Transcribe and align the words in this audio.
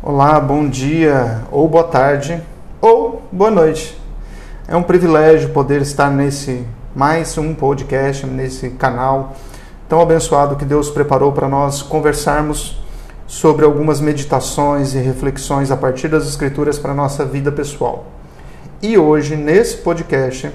Olá, 0.00 0.38
bom 0.38 0.68
dia, 0.68 1.42
ou 1.50 1.68
boa 1.68 1.82
tarde, 1.82 2.40
ou 2.80 3.20
boa 3.32 3.50
noite. 3.50 4.00
É 4.68 4.76
um 4.76 4.82
privilégio 4.82 5.48
poder 5.48 5.82
estar 5.82 6.08
nesse 6.08 6.64
mais 6.94 7.36
um 7.36 7.52
podcast, 7.52 8.24
nesse 8.24 8.70
canal 8.70 9.34
tão 9.88 10.00
abençoado 10.00 10.54
que 10.54 10.64
Deus 10.64 10.88
preparou 10.88 11.32
para 11.32 11.48
nós 11.48 11.82
conversarmos 11.82 12.80
sobre 13.26 13.64
algumas 13.64 14.00
meditações 14.00 14.94
e 14.94 14.98
reflexões 14.98 15.72
a 15.72 15.76
partir 15.76 16.06
das 16.06 16.28
Escrituras 16.28 16.78
para 16.78 16.92
a 16.92 16.94
nossa 16.94 17.24
vida 17.24 17.50
pessoal. 17.50 18.06
E 18.80 18.96
hoje, 18.96 19.34
nesse 19.34 19.78
podcast, 19.78 20.52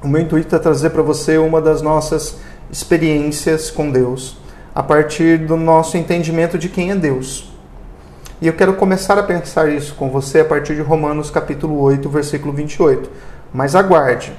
o 0.00 0.06
meu 0.06 0.22
intuito 0.22 0.54
é 0.54 0.60
trazer 0.60 0.90
para 0.90 1.02
você 1.02 1.38
uma 1.38 1.60
das 1.60 1.82
nossas 1.82 2.36
experiências 2.70 3.68
com 3.68 3.90
Deus, 3.90 4.38
a 4.72 4.80
partir 4.80 5.38
do 5.38 5.56
nosso 5.56 5.96
entendimento 5.96 6.56
de 6.56 6.68
quem 6.68 6.92
é 6.92 6.94
Deus. 6.94 7.50
E 8.42 8.46
eu 8.46 8.54
quero 8.54 8.72
começar 8.72 9.18
a 9.18 9.22
pensar 9.22 9.68
isso 9.68 9.94
com 9.96 10.08
você 10.08 10.40
a 10.40 10.44
partir 10.46 10.74
de 10.74 10.80
Romanos 10.80 11.28
capítulo 11.28 11.78
8, 11.78 12.08
versículo 12.08 12.54
28. 12.54 13.10
Mas 13.52 13.74
aguarde. 13.74 14.32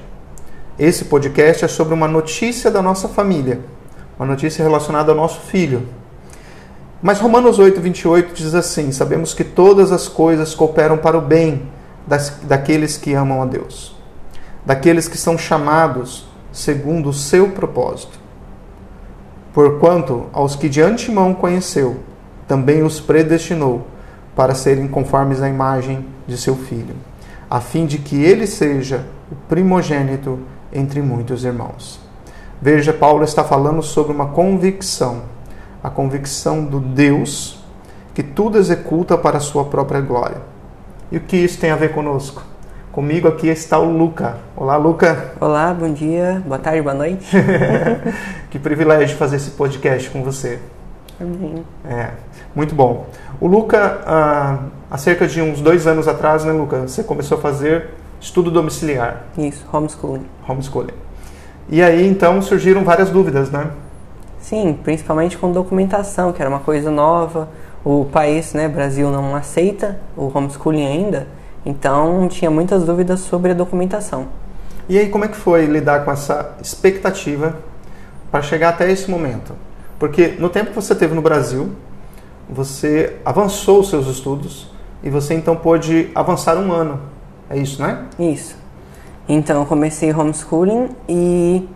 Esse 0.76 1.04
podcast 1.04 1.64
é 1.64 1.68
sobre 1.68 1.94
uma 1.94 2.08
notícia 2.08 2.68
da 2.68 2.82
nossa 2.82 3.06
família, 3.06 3.60
uma 4.18 4.26
notícia 4.26 4.60
relacionada 4.60 5.12
ao 5.12 5.16
nosso 5.16 5.42
filho. 5.42 5.86
Mas 7.00 7.20
Romanos 7.20 7.60
8, 7.60 7.80
28 7.80 8.34
diz 8.34 8.56
assim: 8.56 8.90
Sabemos 8.90 9.34
que 9.34 9.44
todas 9.44 9.92
as 9.92 10.08
coisas 10.08 10.52
cooperam 10.52 10.98
para 10.98 11.16
o 11.16 11.20
bem 11.20 11.70
das, 12.04 12.40
daqueles 12.42 12.96
que 12.96 13.14
amam 13.14 13.40
a 13.40 13.46
Deus, 13.46 13.94
daqueles 14.66 15.06
que 15.06 15.16
são 15.16 15.38
chamados 15.38 16.26
segundo 16.50 17.10
o 17.10 17.14
seu 17.14 17.50
propósito. 17.50 18.18
Porquanto 19.54 20.26
aos 20.32 20.56
que 20.56 20.68
de 20.68 20.82
antemão 20.82 21.32
conheceu, 21.34 21.98
também 22.48 22.82
os 22.82 22.98
predestinou 22.98 23.91
para 24.34 24.54
serem 24.54 24.88
conformes 24.88 25.42
à 25.42 25.48
imagem 25.48 26.06
de 26.26 26.36
seu 26.36 26.56
filho, 26.56 26.94
a 27.50 27.60
fim 27.60 27.86
de 27.86 27.98
que 27.98 28.22
ele 28.22 28.46
seja 28.46 29.04
o 29.30 29.34
primogênito 29.48 30.38
entre 30.72 31.02
muitos 31.02 31.44
irmãos. 31.44 32.00
Veja, 32.60 32.92
Paulo 32.92 33.24
está 33.24 33.44
falando 33.44 33.82
sobre 33.82 34.12
uma 34.12 34.26
convicção, 34.28 35.22
a 35.82 35.90
convicção 35.90 36.64
do 36.64 36.80
Deus 36.80 37.62
que 38.14 38.22
tudo 38.22 38.58
executa 38.58 39.16
para 39.16 39.38
a 39.38 39.40
sua 39.40 39.64
própria 39.64 40.00
glória. 40.00 40.36
E 41.10 41.16
o 41.16 41.20
que 41.20 41.36
isso 41.36 41.58
tem 41.58 41.70
a 41.70 41.76
ver 41.76 41.92
conosco? 41.92 42.42
Comigo 42.92 43.26
aqui 43.26 43.48
está 43.48 43.78
o 43.78 43.90
Luca. 43.90 44.36
Olá, 44.54 44.76
Luca. 44.76 45.32
Olá, 45.40 45.72
bom 45.72 45.90
dia, 45.92 46.42
boa 46.46 46.58
tarde, 46.58 46.82
boa 46.82 46.94
noite. 46.94 47.26
que 48.50 48.58
privilégio 48.58 49.16
fazer 49.16 49.36
esse 49.36 49.50
podcast 49.52 50.10
com 50.10 50.22
você. 50.22 50.58
Amém. 51.20 51.64
É, 51.84 52.10
muito 52.54 52.74
bom. 52.74 53.06
O 53.40 53.46
Luca, 53.46 54.00
ah, 54.06 54.58
há 54.90 54.98
cerca 54.98 55.26
de 55.26 55.40
uns 55.40 55.60
dois 55.60 55.86
anos 55.86 56.08
atrás, 56.08 56.44
né, 56.44 56.52
Luca, 56.52 56.82
você 56.82 57.02
começou 57.02 57.38
a 57.38 57.40
fazer 57.40 57.90
estudo 58.20 58.50
domiciliar. 58.50 59.24
Isso, 59.36 59.64
homeschooling. 59.72 60.26
Homeschooling. 60.48 60.94
E 61.68 61.82
aí, 61.82 62.06
então, 62.06 62.40
surgiram 62.42 62.84
várias 62.84 63.10
dúvidas, 63.10 63.50
né? 63.50 63.70
Sim, 64.40 64.78
principalmente 64.82 65.38
com 65.38 65.50
documentação, 65.52 66.32
que 66.32 66.40
era 66.42 66.48
uma 66.48 66.60
coisa 66.60 66.90
nova. 66.90 67.48
O 67.84 68.04
país, 68.06 68.52
né, 68.54 68.68
Brasil, 68.68 69.10
não 69.10 69.34
aceita 69.34 69.98
o 70.16 70.30
homeschooling 70.32 70.86
ainda. 70.86 71.26
Então, 71.64 72.28
tinha 72.28 72.50
muitas 72.50 72.84
dúvidas 72.84 73.20
sobre 73.20 73.52
a 73.52 73.54
documentação. 73.54 74.26
E 74.88 74.98
aí, 74.98 75.08
como 75.08 75.24
é 75.24 75.28
que 75.28 75.36
foi 75.36 75.66
lidar 75.66 76.04
com 76.04 76.10
essa 76.10 76.56
expectativa 76.60 77.56
para 78.30 78.42
chegar 78.42 78.70
até 78.70 78.90
esse 78.90 79.10
momento? 79.10 79.54
Porque 80.02 80.34
no 80.36 80.48
tempo 80.48 80.70
que 80.70 80.74
você 80.74 80.96
teve 80.96 81.14
no 81.14 81.22
Brasil, 81.22 81.70
você 82.50 83.18
avançou 83.24 83.78
os 83.78 83.88
seus 83.88 84.08
estudos 84.08 84.68
e 85.00 85.08
você 85.08 85.32
então 85.32 85.54
pôde 85.54 86.10
avançar 86.12 86.58
um 86.58 86.72
ano. 86.72 86.98
É 87.48 87.56
isso, 87.56 87.80
né? 87.80 88.06
Isso. 88.18 88.56
Então, 89.28 89.60
eu 89.60 89.64
comecei 89.64 90.12
homeschooling 90.12 90.88
e 91.08 91.68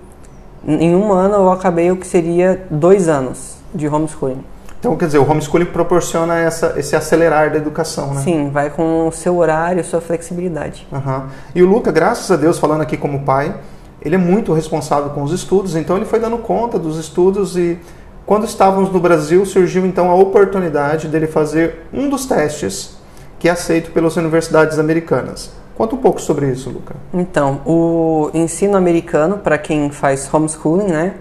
em 0.67 0.97
um 0.97 1.13
ano 1.13 1.35
eu 1.35 1.53
acabei 1.53 1.93
o 1.93 1.97
que 1.97 2.05
seria 2.05 2.67
dois 2.69 3.09
anos 3.09 3.59
de 3.73 3.87
homeschooling. 3.87 4.45
Então, 4.81 4.97
quer 4.97 5.07
dizer, 5.07 5.19
o 5.19 5.31
homeschooling 5.31 5.67
proporciona 5.67 6.35
essa, 6.35 6.75
esse 6.77 6.97
acelerar 6.97 7.53
da 7.53 7.59
educação, 7.59 8.13
né? 8.13 8.23
Sim, 8.23 8.51
vai 8.51 8.71
com 8.71 9.07
o 9.07 9.13
seu 9.13 9.37
horário, 9.37 9.85
sua 9.85 10.01
flexibilidade. 10.01 10.85
Uhum. 10.91 11.23
E 11.55 11.63
o 11.63 11.67
Luca, 11.67 11.93
graças 11.93 12.29
a 12.29 12.35
Deus, 12.35 12.59
falando 12.59 12.81
aqui 12.81 12.97
como 12.97 13.21
pai, 13.21 13.55
ele 14.03 14.17
é 14.17 14.19
muito 14.19 14.53
responsável 14.53 15.11
com 15.11 15.23
os 15.23 15.31
estudos, 15.31 15.77
então 15.77 15.97
ele 15.97 16.07
foi 16.07 16.19
dando 16.19 16.39
conta 16.39 16.77
dos 16.77 16.99
estudos 16.99 17.57
e 17.57 17.79
quando 18.27 18.45
estávamos 18.45 18.93
no 18.93 19.01
Brasil, 19.01 19.47
surgiu 19.47 19.87
então 19.87 20.11
a 20.11 20.15
oportunidade 20.15 21.09
dele 21.09 21.27
fazer 21.27 21.87
um 21.93 22.09
dos 22.09 22.27
testes 22.27 22.97
que 23.39 23.49
é 23.49 23.53
aceito 23.53 23.93
pelas 23.93 24.17
universidades 24.17 24.79
americanas. 24.79 25.51
Conta 25.77 25.95
um 25.95 25.99
pouco 25.99 26.21
sobre 26.21 26.51
isso, 26.51 26.69
Luca. 26.71 26.97
Então, 27.15 27.61
o 27.65 28.31
ensino 28.35 28.77
americano, 28.77 29.39
para 29.39 29.57
quem 29.59 29.91
faz 29.91 30.33
homeschooling, 30.33 30.87
né? 30.87 31.15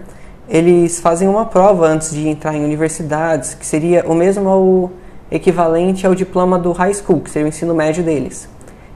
eles 0.48 1.00
fazem 1.00 1.28
uma 1.28 1.44
prova 1.44 1.86
antes 1.86 2.10
de 2.10 2.28
entrar 2.28 2.54
em 2.54 2.64
universidades, 2.64 3.54
que 3.54 3.66
seria 3.66 4.04
o 4.06 4.14
mesmo 4.14 4.48
ao 4.48 4.90
equivalente 5.30 6.06
ao 6.06 6.14
diploma 6.14 6.58
do 6.58 6.72
high 6.72 6.94
school, 6.94 7.20
que 7.20 7.30
seria 7.30 7.46
o 7.46 7.48
ensino 7.48 7.74
médio 7.74 8.04
deles. 8.04 8.48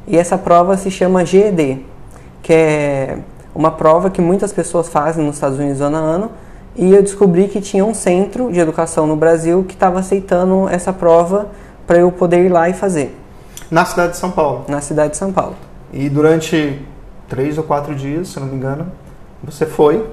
E 0.07 0.17
essa 0.17 0.39
prova 0.39 0.77
se 0.77 0.91
chama 0.91 1.25
GED, 1.25 1.85
que 2.43 2.53
é 2.53 3.19
uma 3.55 3.73
prova 3.73 4.11
que 4.11 4.21
muitas 4.21 4.53
pessoas 4.53 4.89
fazem 4.89 5.25
nos 5.25 5.37
Estados 5.37 5.59
Unidos 5.59 5.81
ano 5.81 5.97
a 5.97 6.01
ano, 6.01 6.31
e 6.77 6.93
eu 6.93 7.03
descobri 7.03 7.49
que 7.49 7.61
tinha 7.61 7.85
um 7.85 7.95
centro 7.95 8.53
de 8.53 8.61
educação 8.61 9.07
no 9.07 9.17
Brasil 9.17 9.65
que 9.67 9.75
estava 9.75 9.99
aceitando 9.99 10.69
essa 10.69 10.93
prova 10.93 11.49
para 11.87 11.99
eu 11.99 12.13
poder 12.13 12.45
ir 12.45 12.49
lá 12.49 12.69
e 12.69 12.73
fazer. 12.73 13.17
Na 13.71 13.85
cidade 13.85 14.13
de 14.13 14.19
São 14.19 14.31
Paulo? 14.31 14.65
Na 14.69 14.81
cidade 14.81 15.13
de 15.13 15.17
São 15.17 15.33
Paulo. 15.33 15.57
E 15.93 16.09
durante 16.09 16.81
três 17.29 17.59
ou 17.59 17.65
quatro 17.65 17.95
dias, 17.95 18.29
se 18.29 18.41
não 18.41 18.47
me 18.47 18.57
engano, 18.57 18.87
você 19.43 19.67
foi 19.67 20.05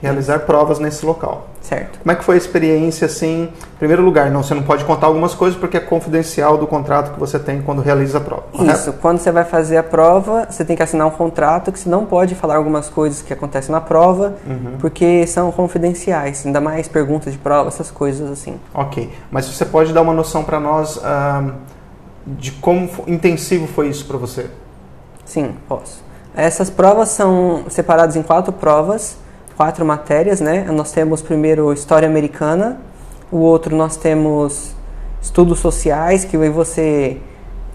realizar 0.00 0.40
provas 0.40 0.78
nesse 0.78 1.04
local. 1.04 1.48
Certo. 1.60 1.98
Como 2.00 2.10
é 2.10 2.14
que 2.14 2.24
foi 2.24 2.36
a 2.36 2.38
experiência, 2.38 3.04
assim, 3.04 3.44
em 3.44 3.78
primeiro 3.78 4.02
lugar, 4.02 4.30
não, 4.30 4.42
você 4.42 4.54
não 4.54 4.62
pode 4.62 4.84
contar 4.84 5.06
algumas 5.06 5.34
coisas 5.34 5.58
porque 5.58 5.76
é 5.76 5.80
confidencial 5.80 6.56
do 6.56 6.66
contrato 6.66 7.12
que 7.12 7.20
você 7.20 7.38
tem 7.38 7.60
quando 7.60 7.82
realiza 7.82 8.18
a 8.18 8.20
prova, 8.20 8.44
correto? 8.50 8.78
Isso, 8.78 8.92
quando 8.94 9.18
você 9.18 9.30
vai 9.30 9.44
fazer 9.44 9.76
a 9.76 9.82
prova, 9.82 10.46
você 10.48 10.64
tem 10.64 10.74
que 10.74 10.82
assinar 10.82 11.06
um 11.06 11.10
contrato 11.10 11.70
que 11.70 11.78
você 11.78 11.88
não 11.88 12.06
pode 12.06 12.34
falar 12.34 12.56
algumas 12.56 12.88
coisas 12.88 13.20
que 13.20 13.32
acontecem 13.32 13.72
na 13.72 13.80
prova, 13.80 14.34
uhum. 14.46 14.78
porque 14.80 15.26
são 15.26 15.52
confidenciais, 15.52 16.46
ainda 16.46 16.60
mais 16.60 16.88
perguntas 16.88 17.32
de 17.32 17.38
prova, 17.38 17.68
essas 17.68 17.90
coisas 17.90 18.30
assim. 18.30 18.58
Ok, 18.72 19.10
mas 19.30 19.46
você 19.46 19.64
pode 19.64 19.92
dar 19.92 20.00
uma 20.00 20.14
noção 20.14 20.42
para 20.42 20.58
nós 20.58 20.96
uh, 20.96 21.52
de 22.26 22.52
como 22.52 22.88
intensivo 23.06 23.66
foi 23.66 23.88
isso 23.88 24.06
para 24.06 24.16
você? 24.16 24.46
Sim, 25.24 25.54
posso. 25.68 26.02
Essas 26.34 26.70
provas 26.70 27.10
são 27.10 27.64
separadas 27.68 28.16
em 28.16 28.22
quatro 28.22 28.52
provas, 28.52 29.16
quatro 29.60 29.84
matérias, 29.84 30.40
né? 30.40 30.64
Nós 30.72 30.90
temos 30.90 31.20
primeiro 31.20 31.70
História 31.70 32.08
Americana, 32.08 32.78
o 33.30 33.36
outro 33.40 33.76
nós 33.76 33.94
temos 33.94 34.74
Estudos 35.20 35.58
Sociais, 35.58 36.24
que 36.24 36.34
aí 36.34 36.48
você... 36.48 37.18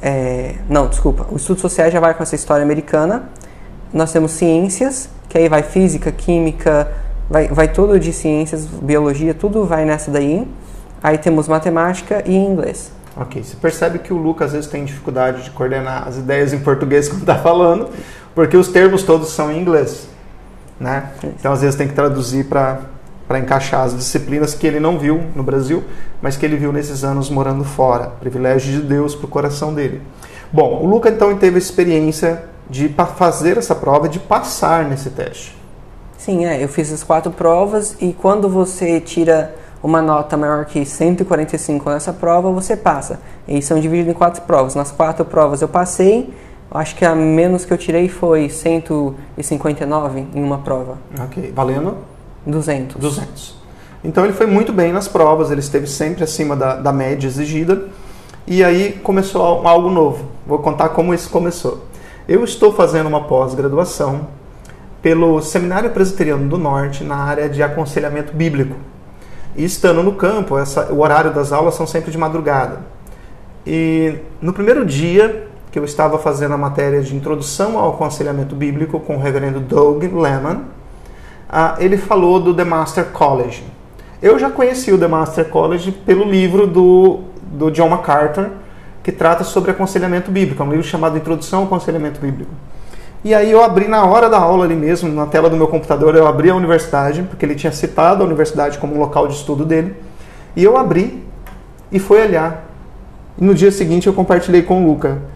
É, 0.01 0.55
não, 0.67 0.87
desculpa, 0.87 1.27
o 1.29 1.35
Estudos 1.35 1.61
Sociais 1.61 1.93
já 1.93 1.99
vai 1.99 2.15
com 2.15 2.23
essa 2.23 2.33
História 2.33 2.63
Americana. 2.63 3.29
Nós 3.93 4.11
temos 4.11 4.31
Ciências, 4.31 5.07
que 5.29 5.37
aí 5.37 5.47
vai 5.47 5.61
Física, 5.61 6.11
Química, 6.11 6.91
vai, 7.29 7.49
vai 7.49 7.67
tudo 7.67 7.99
de 7.99 8.11
Ciências, 8.11 8.65
Biologia, 8.65 9.35
tudo 9.35 9.63
vai 9.63 9.85
nessa 9.85 10.09
daí. 10.09 10.47
Aí 11.03 11.19
temos 11.19 11.47
Matemática 11.47 12.23
e 12.25 12.35
Inglês. 12.35 12.91
Ok, 13.15 13.43
você 13.43 13.55
percebe 13.57 13.99
que 13.99 14.11
o 14.11 14.17
Lucas 14.17 14.47
às 14.47 14.53
vezes 14.53 14.69
tem 14.71 14.85
dificuldade 14.85 15.43
de 15.43 15.51
coordenar 15.51 16.07
as 16.07 16.17
ideias 16.17 16.51
em 16.51 16.57
português 16.57 17.07
quando 17.09 17.21
está 17.21 17.35
falando, 17.35 17.89
porque 18.33 18.57
os 18.57 18.69
termos 18.69 19.03
todos 19.03 19.29
são 19.29 19.51
em 19.51 19.61
inglês 19.61 20.14
né? 20.79 21.11
Então 21.23 21.51
às 21.51 21.61
vezes 21.61 21.75
tem 21.75 21.87
que 21.87 21.93
traduzir 21.93 22.45
para 22.45 22.79
para 23.27 23.39
encaixar 23.39 23.81
as 23.81 23.95
disciplinas 23.95 24.53
que 24.53 24.67
ele 24.67 24.79
não 24.79 24.99
viu 24.99 25.19
no 25.35 25.41
Brasil, 25.41 25.83
mas 26.21 26.37
que 26.37 26.45
ele 26.45 26.57
viu 26.57 26.71
nesses 26.71 27.03
anos 27.03 27.29
morando 27.29 27.63
fora. 27.63 28.11
Privilégio 28.19 28.71
de 28.71 28.87
Deus 28.87 29.15
para 29.15 29.25
o 29.25 29.27
coração 29.27 29.73
dele. 29.73 30.01
Bom, 30.53 30.79
o 30.83 30.85
Luca 30.85 31.09
então 31.09 31.35
teve 31.35 31.55
a 31.55 31.57
experiência 31.57 32.43
de 32.69 32.93
fazer 33.17 33.57
essa 33.57 33.75
prova, 33.75 34.07
de 34.07 34.19
passar 34.19 34.85
nesse 34.85 35.09
teste. 35.09 35.55
Sim, 36.17 36.45
é, 36.45 36.63
eu 36.63 36.67
fiz 36.67 36.91
as 36.91 37.03
quatro 37.03 37.31
provas 37.31 37.95
e 37.99 38.13
quando 38.13 38.47
você 38.47 38.99
tira 38.99 39.53
uma 39.83 40.01
nota 40.01 40.35
maior 40.35 40.65
que 40.65 40.83
145 40.83 41.89
nessa 41.89 42.11
prova, 42.11 42.51
você 42.51 42.75
passa. 42.75 43.19
E 43.47 43.61
são 43.61 43.79
divididos 43.79 44.11
em 44.11 44.15
quatro 44.15 44.41
provas. 44.43 44.73
Nas 44.73 44.91
quatro 44.91 45.23
provas 45.25 45.61
eu 45.61 45.67
passei 45.67 46.33
Acho 46.71 46.95
que 46.95 47.05
a 47.05 47.15
menos 47.15 47.63
que 47.63 47.71
eu 47.71 47.77
tirei 47.77 48.09
foi 48.09 48.49
159 48.49 50.27
em 50.33 50.43
uma 50.43 50.57
prova. 50.59 50.97
Ok. 51.19 51.51
Valendo? 51.55 51.97
200. 52.45 52.97
200. 52.97 53.55
Então 54.03 54.23
ele 54.23 54.33
foi 54.33 54.45
muito 54.45 54.71
bem 54.71 54.91
nas 54.91 55.07
provas, 55.07 55.49
ele 55.49 55.61
esteve 55.61 55.87
sempre 55.87 56.23
acima 56.23 56.55
da, 56.55 56.75
da 56.75 56.91
média 56.91 57.27
exigida. 57.27 57.87
E 58.45 58.63
aí 58.63 58.99
começou 59.03 59.41
algo 59.67 59.89
novo. 59.89 60.25
Vou 60.45 60.59
contar 60.59 60.89
como 60.89 61.13
isso 61.13 61.29
começou. 61.29 61.85
Eu 62.27 62.43
estou 62.43 62.73
fazendo 62.73 63.07
uma 63.07 63.23
pós-graduação 63.23 64.27
pelo 65.01 65.41
Seminário 65.41 65.89
Presbiteriano 65.91 66.47
do 66.47 66.57
Norte 66.57 67.03
na 67.03 67.15
área 67.15 67.47
de 67.47 67.63
aconselhamento 67.63 68.33
bíblico. 68.33 68.75
E 69.55 69.63
estando 69.63 70.03
no 70.03 70.13
campo, 70.13 70.57
essa, 70.57 70.91
o 70.91 71.01
horário 71.01 71.33
das 71.33 71.51
aulas 71.51 71.75
são 71.75 71.87
sempre 71.87 72.11
de 72.11 72.17
madrugada. 72.17 72.81
E 73.65 74.17
no 74.41 74.53
primeiro 74.53 74.85
dia 74.85 75.44
que 75.75 75.79
eu 75.79 75.83
estava 75.83 76.17
fazendo 76.17 76.53
a 76.53 76.57
matéria 76.57 77.01
de 77.01 77.13
introdução 77.13 77.77
ao 77.77 77.89
aconselhamento 77.95 78.55
bíblico 78.55 78.97
com 78.97 79.17
o 79.17 79.19
reverendo 79.19 79.59
Doug 79.59 80.03
Lehman, 80.03 80.61
ah, 81.49 81.75
ele 81.79 81.97
falou 81.97 82.39
do 82.39 82.53
The 82.53 82.63
Master 82.63 83.07
College. 83.07 83.61
Eu 84.21 84.39
já 84.39 84.49
conheci 84.49 84.93
o 84.93 84.97
The 84.97 85.09
Master 85.09 85.49
College 85.49 85.91
pelo 85.91 86.23
livro 86.23 86.65
do, 86.65 87.19
do 87.51 87.69
John 87.71 87.89
MacArthur, 87.89 88.51
que 89.03 89.11
trata 89.11 89.43
sobre 89.43 89.69
aconselhamento 89.69 90.31
bíblico. 90.31 90.63
É 90.63 90.65
um 90.65 90.69
livro 90.69 90.85
chamado 90.85 91.17
Introdução 91.17 91.59
ao 91.59 91.65
Aconselhamento 91.65 92.21
Bíblico. 92.21 92.51
E 93.21 93.35
aí 93.35 93.51
eu 93.51 93.61
abri 93.61 93.89
na 93.89 94.05
hora 94.05 94.29
da 94.29 94.39
aula 94.39 94.63
ali 94.63 94.75
mesmo, 94.75 95.11
na 95.11 95.25
tela 95.25 95.49
do 95.49 95.57
meu 95.57 95.67
computador, 95.67 96.15
eu 96.15 96.25
abri 96.25 96.49
a 96.51 96.55
universidade, 96.55 97.21
porque 97.23 97.45
ele 97.45 97.55
tinha 97.55 97.73
citado 97.73 98.23
a 98.23 98.25
universidade 98.25 98.77
como 98.77 98.95
um 98.95 98.99
local 98.99 99.27
de 99.27 99.33
estudo 99.33 99.65
dele. 99.65 99.93
E 100.55 100.63
eu 100.63 100.77
abri 100.77 101.21
e 101.91 101.99
fui 101.99 102.21
olhar. 102.21 102.63
E 103.37 103.43
no 103.43 103.53
dia 103.53 103.73
seguinte 103.73 104.07
eu 104.07 104.13
compartilhei 104.13 104.61
com 104.61 104.81
o 104.81 104.87
Luca. 104.87 105.34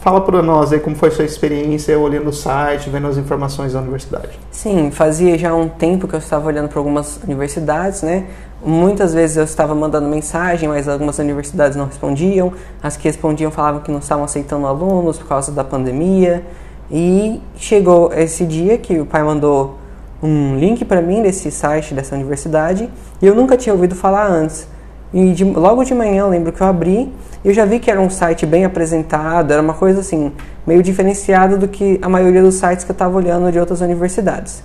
Fala 0.00 0.22
para 0.22 0.40
nós 0.40 0.72
aí 0.72 0.80
como 0.80 0.96
foi 0.96 1.10
sua 1.10 1.26
experiência 1.26 1.98
olhando 1.98 2.30
o 2.30 2.32
site, 2.32 2.88
vendo 2.88 3.06
as 3.06 3.18
informações 3.18 3.74
da 3.74 3.80
universidade. 3.80 4.30
Sim, 4.50 4.90
fazia 4.90 5.36
já 5.36 5.54
um 5.54 5.68
tempo 5.68 6.08
que 6.08 6.14
eu 6.14 6.18
estava 6.18 6.46
olhando 6.46 6.70
para 6.70 6.78
algumas 6.78 7.20
universidades, 7.22 8.00
né? 8.00 8.24
Muitas 8.64 9.12
vezes 9.12 9.36
eu 9.36 9.44
estava 9.44 9.74
mandando 9.74 10.08
mensagem, 10.08 10.70
mas 10.70 10.88
algumas 10.88 11.18
universidades 11.18 11.76
não 11.76 11.84
respondiam. 11.84 12.50
As 12.82 12.96
que 12.96 13.04
respondiam 13.08 13.50
falavam 13.50 13.82
que 13.82 13.90
não 13.90 13.98
estavam 13.98 14.24
aceitando 14.24 14.66
alunos 14.66 15.18
por 15.18 15.28
causa 15.28 15.52
da 15.52 15.62
pandemia. 15.62 16.46
E 16.90 17.38
chegou 17.56 18.10
esse 18.14 18.46
dia 18.46 18.78
que 18.78 18.98
o 18.98 19.04
pai 19.04 19.22
mandou 19.22 19.76
um 20.22 20.56
link 20.56 20.82
para 20.82 21.02
mim 21.02 21.20
desse 21.20 21.50
site 21.50 21.92
dessa 21.92 22.14
universidade 22.14 22.88
e 23.20 23.26
eu 23.26 23.34
nunca 23.34 23.54
tinha 23.54 23.74
ouvido 23.74 23.94
falar 23.94 24.26
antes. 24.26 24.66
E 25.12 25.32
de, 25.32 25.44
logo 25.44 25.82
de 25.84 25.94
manhã 25.94 26.20
eu 26.20 26.28
lembro 26.28 26.52
que 26.52 26.60
eu 26.60 26.66
abri 26.66 27.12
e 27.44 27.48
eu 27.48 27.54
já 27.54 27.64
vi 27.64 27.80
que 27.80 27.90
era 27.90 28.00
um 28.00 28.10
site 28.10 28.46
bem 28.46 28.64
apresentado, 28.64 29.52
era 29.52 29.60
uma 29.60 29.74
coisa 29.74 30.00
assim, 30.00 30.32
meio 30.66 30.82
diferenciada 30.82 31.56
do 31.56 31.66
que 31.66 31.98
a 32.00 32.08
maioria 32.08 32.42
dos 32.42 32.54
sites 32.54 32.84
que 32.84 32.90
eu 32.90 32.94
estava 32.94 33.16
olhando 33.16 33.50
de 33.50 33.58
outras 33.58 33.80
universidades. 33.80 34.62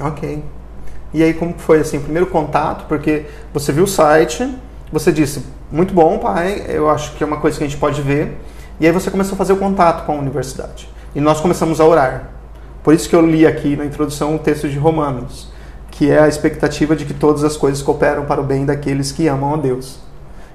Ok. 0.00 0.42
E 1.12 1.22
aí 1.22 1.32
como 1.34 1.54
foi 1.56 1.80
assim, 1.80 1.98
primeiro 1.98 2.26
contato? 2.26 2.86
Porque 2.86 3.26
você 3.52 3.72
viu 3.72 3.84
o 3.84 3.88
site, 3.88 4.48
você 4.92 5.10
disse, 5.10 5.44
muito 5.70 5.94
bom 5.94 6.18
pai, 6.18 6.64
eu 6.68 6.90
acho 6.90 7.14
que 7.16 7.22
é 7.22 7.26
uma 7.26 7.38
coisa 7.38 7.56
que 7.56 7.64
a 7.64 7.66
gente 7.66 7.78
pode 7.78 8.02
ver. 8.02 8.38
E 8.78 8.86
aí 8.86 8.92
você 8.92 9.10
começou 9.10 9.34
a 9.34 9.36
fazer 9.36 9.52
o 9.52 9.56
contato 9.56 10.04
com 10.04 10.12
a 10.12 10.16
universidade. 10.16 10.88
E 11.14 11.20
nós 11.20 11.40
começamos 11.40 11.80
a 11.80 11.84
orar. 11.84 12.30
Por 12.82 12.94
isso 12.94 13.08
que 13.08 13.14
eu 13.14 13.24
li 13.24 13.46
aqui 13.46 13.76
na 13.76 13.84
introdução 13.84 14.34
o 14.34 14.38
texto 14.38 14.68
de 14.68 14.78
Romanos, 14.78 15.50
que 16.00 16.10
é 16.10 16.18
a 16.18 16.26
expectativa 16.26 16.96
de 16.96 17.04
que 17.04 17.12
todas 17.12 17.44
as 17.44 17.58
coisas 17.58 17.82
cooperam 17.82 18.24
para 18.24 18.40
o 18.40 18.44
bem 18.44 18.64
daqueles 18.64 19.12
que 19.12 19.28
amam 19.28 19.52
a 19.52 19.58
Deus. 19.58 19.98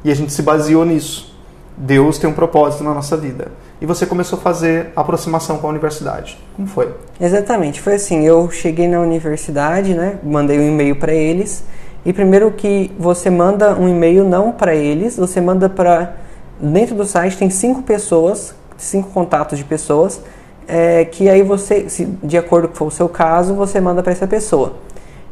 E 0.03 0.09
a 0.09 0.15
gente 0.15 0.33
se 0.33 0.41
baseou 0.41 0.83
nisso. 0.83 1.37
Deus 1.77 2.17
tem 2.17 2.27
um 2.27 2.33
propósito 2.33 2.83
na 2.83 2.95
nossa 2.95 3.15
vida. 3.15 3.49
E 3.79 3.85
você 3.85 4.07
começou 4.07 4.39
a 4.39 4.41
fazer 4.41 4.91
a 4.95 5.01
aproximação 5.01 5.59
com 5.59 5.67
a 5.67 5.69
universidade. 5.69 6.39
Como 6.55 6.67
foi? 6.67 6.91
Exatamente, 7.21 7.79
foi 7.79 7.93
assim, 7.93 8.25
eu 8.25 8.49
cheguei 8.49 8.87
na 8.87 8.99
universidade, 8.99 9.93
né, 9.93 10.17
mandei 10.23 10.57
um 10.57 10.67
e-mail 10.67 10.95
para 10.95 11.13
eles, 11.13 11.63
e 12.03 12.11
primeiro 12.11 12.49
que 12.49 12.91
você 12.97 13.29
manda 13.29 13.75
um 13.75 13.87
e-mail 13.87 14.23
não 14.23 14.51
para 14.51 14.73
eles, 14.73 15.15
você 15.15 15.39
manda 15.39 15.69
para 15.69 16.15
dentro 16.59 16.95
do 16.95 17.05
site 17.05 17.37
tem 17.37 17.51
cinco 17.51 17.83
pessoas, 17.83 18.55
cinco 18.77 19.11
contatos 19.11 19.59
de 19.59 19.63
pessoas 19.63 20.21
é, 20.67 21.05
que 21.05 21.29
aí 21.29 21.43
você, 21.43 21.87
se, 21.87 22.05
de 22.23 22.35
acordo 22.35 22.69
com 22.69 22.87
o 22.87 22.91
seu 22.91 23.07
caso, 23.07 23.53
você 23.53 23.79
manda 23.79 24.01
para 24.01 24.11
essa 24.11 24.25
pessoa. 24.25 24.73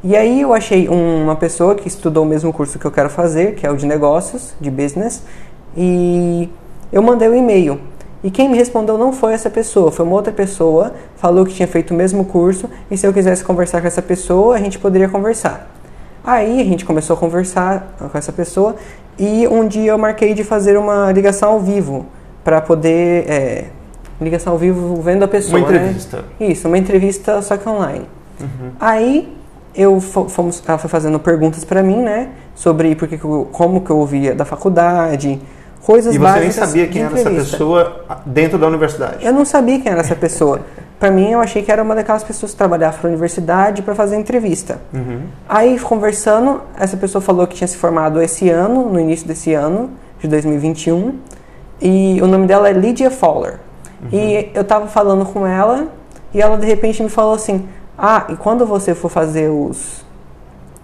E 0.03 0.17
aí 0.17 0.41
eu 0.41 0.53
achei 0.53 0.89
uma 0.89 1.35
pessoa 1.35 1.75
que 1.75 1.87
estudou 1.87 2.23
o 2.23 2.27
mesmo 2.27 2.51
curso 2.51 2.77
que 2.77 2.85
eu 2.85 2.91
quero 2.91 3.09
fazer, 3.09 3.55
que 3.55 3.65
é 3.65 3.71
o 3.71 3.77
de 3.77 3.85
negócios, 3.85 4.53
de 4.59 4.69
business, 4.69 5.23
e 5.77 6.49
eu 6.91 7.01
mandei 7.01 7.29
o 7.29 7.31
um 7.31 7.35
e-mail. 7.35 7.79
E 8.21 8.29
quem 8.29 8.49
me 8.49 8.57
respondeu 8.57 8.97
não 8.97 9.13
foi 9.13 9.33
essa 9.33 9.49
pessoa, 9.49 9.91
foi 9.91 10.05
uma 10.05 10.15
outra 10.15 10.33
pessoa, 10.33 10.93
falou 11.15 11.45
que 11.45 11.53
tinha 11.53 11.67
feito 11.67 11.91
o 11.91 11.93
mesmo 11.93 12.25
curso 12.25 12.69
e 12.91 12.97
se 12.97 13.07
eu 13.07 13.13
quisesse 13.13 13.43
conversar 13.45 13.79
com 13.79 13.87
essa 13.87 14.01
pessoa, 14.01 14.55
a 14.55 14.59
gente 14.59 14.77
poderia 14.77 15.07
conversar. 15.07 15.69
Aí 16.23 16.59
a 16.59 16.63
gente 16.65 16.83
começou 16.83 17.15
a 17.15 17.19
conversar 17.19 17.95
com 18.11 18.17
essa 18.17 18.31
pessoa 18.31 18.75
e 19.17 19.47
um 19.47 19.67
dia 19.67 19.91
eu 19.91 19.97
marquei 19.97 20.33
de 20.33 20.43
fazer 20.43 20.77
uma 20.77 21.11
ligação 21.11 21.49
ao 21.49 21.59
vivo 21.59 22.05
para 22.43 22.61
poder 22.61 23.29
é, 23.29 23.65
ligação 24.21 24.53
ao 24.53 24.59
vivo 24.59 25.01
vendo 25.01 25.23
a 25.23 25.27
pessoa. 25.27 25.59
Uma 25.59 25.69
entrevista. 25.69 26.17
Né? 26.39 26.47
Isso, 26.47 26.67
uma 26.67 26.77
entrevista 26.77 27.41
só 27.41 27.57
que 27.57 27.67
online. 27.67 28.05
Uhum. 28.39 28.71
Aí 28.79 29.42
eu 29.75 29.99
fomos, 29.99 30.61
ela 30.67 30.77
foi 30.77 30.89
fazendo 30.89 31.19
perguntas 31.19 31.63
para 31.63 31.81
mim, 31.81 32.01
né, 32.01 32.29
sobre 32.55 32.95
porque 32.95 33.17
como 33.17 33.81
que 33.81 33.89
eu 33.89 33.97
ouvia 33.97 34.35
da 34.35 34.45
faculdade, 34.45 35.41
coisas 35.81 36.15
básicas. 36.15 36.47
E 36.47 36.53
você 36.53 36.59
nem 36.59 36.67
sabia 36.67 36.87
quem 36.87 37.01
era 37.01 37.19
essa 37.19 37.29
pessoa 37.29 38.05
dentro 38.25 38.57
da 38.57 38.67
universidade? 38.67 39.25
Eu 39.25 39.33
não 39.33 39.45
sabia 39.45 39.79
quem 39.79 39.91
era 39.91 40.01
essa 40.01 40.15
pessoa. 40.15 40.61
para 41.03 41.11
mim, 41.11 41.31
eu 41.31 41.41
achei 41.41 41.61
que 41.61 41.69
era 41.69 41.83
uma 41.83 41.95
daquelas 41.95 42.23
pessoas 42.23 42.53
que 42.53 42.57
trabalhava 42.57 42.97
para 42.97 43.09
a 43.09 43.11
universidade 43.11 43.81
para 43.81 43.93
fazer 43.93 44.15
entrevista. 44.15 44.79
Uhum. 44.93 45.23
Aí, 45.49 45.77
conversando, 45.77 46.61
essa 46.79 46.95
pessoa 46.95 47.21
falou 47.21 47.45
que 47.45 47.55
tinha 47.55 47.67
se 47.67 47.75
formado 47.75 48.21
esse 48.21 48.49
ano, 48.49 48.89
no 48.89 48.97
início 48.97 49.27
desse 49.27 49.53
ano, 49.53 49.89
de 50.21 50.29
2021, 50.29 51.15
e 51.81 52.21
o 52.21 52.27
nome 52.27 52.47
dela 52.47 52.69
é 52.69 52.71
Lydia 52.71 53.11
Fowler. 53.11 53.59
Uhum. 54.01 54.17
E 54.17 54.51
eu 54.53 54.63
tava 54.63 54.87
falando 54.87 55.25
com 55.25 55.45
ela 55.45 55.89
e 56.33 56.41
ela 56.41 56.57
de 56.57 56.65
repente 56.65 57.03
me 57.03 57.09
falou 57.09 57.33
assim: 57.33 57.67
"Ah, 57.97 58.25
e 58.29 58.35
quando 58.35 58.65
você 58.65 58.93
for 58.95 59.09
fazer 59.09 59.49
os 59.49 60.03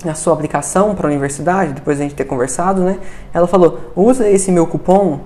a 0.08 0.14
sua 0.14 0.34
aplicação 0.34 0.96
para 0.96 1.08
a 1.08 1.10
universidade, 1.10 1.74
depois 1.74 1.98
de 1.98 2.04
a 2.04 2.08
gente 2.08 2.16
ter 2.16 2.24
conversado, 2.24 2.84
né? 2.84 3.00
Ela 3.34 3.48
falou: 3.48 3.80
usa 3.96 4.30
esse 4.30 4.52
meu 4.52 4.66
cupom, 4.66 5.20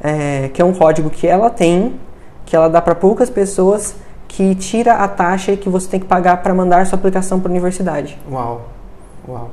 é, 0.00 0.48
que 0.52 0.62
é 0.62 0.64
um 0.64 0.72
código 0.72 1.10
que 1.10 1.26
ela 1.26 1.50
tem, 1.50 1.98
que 2.44 2.54
ela 2.54 2.68
dá 2.68 2.80
para 2.80 2.94
poucas 2.94 3.30
pessoas, 3.30 3.96
que 4.28 4.54
tira 4.54 4.94
a 4.94 5.08
taxa 5.08 5.56
que 5.56 5.68
você 5.68 5.88
tem 5.88 6.00
que 6.00 6.06
pagar 6.06 6.42
para 6.42 6.54
mandar 6.54 6.86
sua 6.86 6.98
aplicação 6.98 7.40
para 7.40 7.50
a 7.50 7.52
universidade. 7.52 8.18
Uau, 8.30 8.62
uau. 9.28 9.50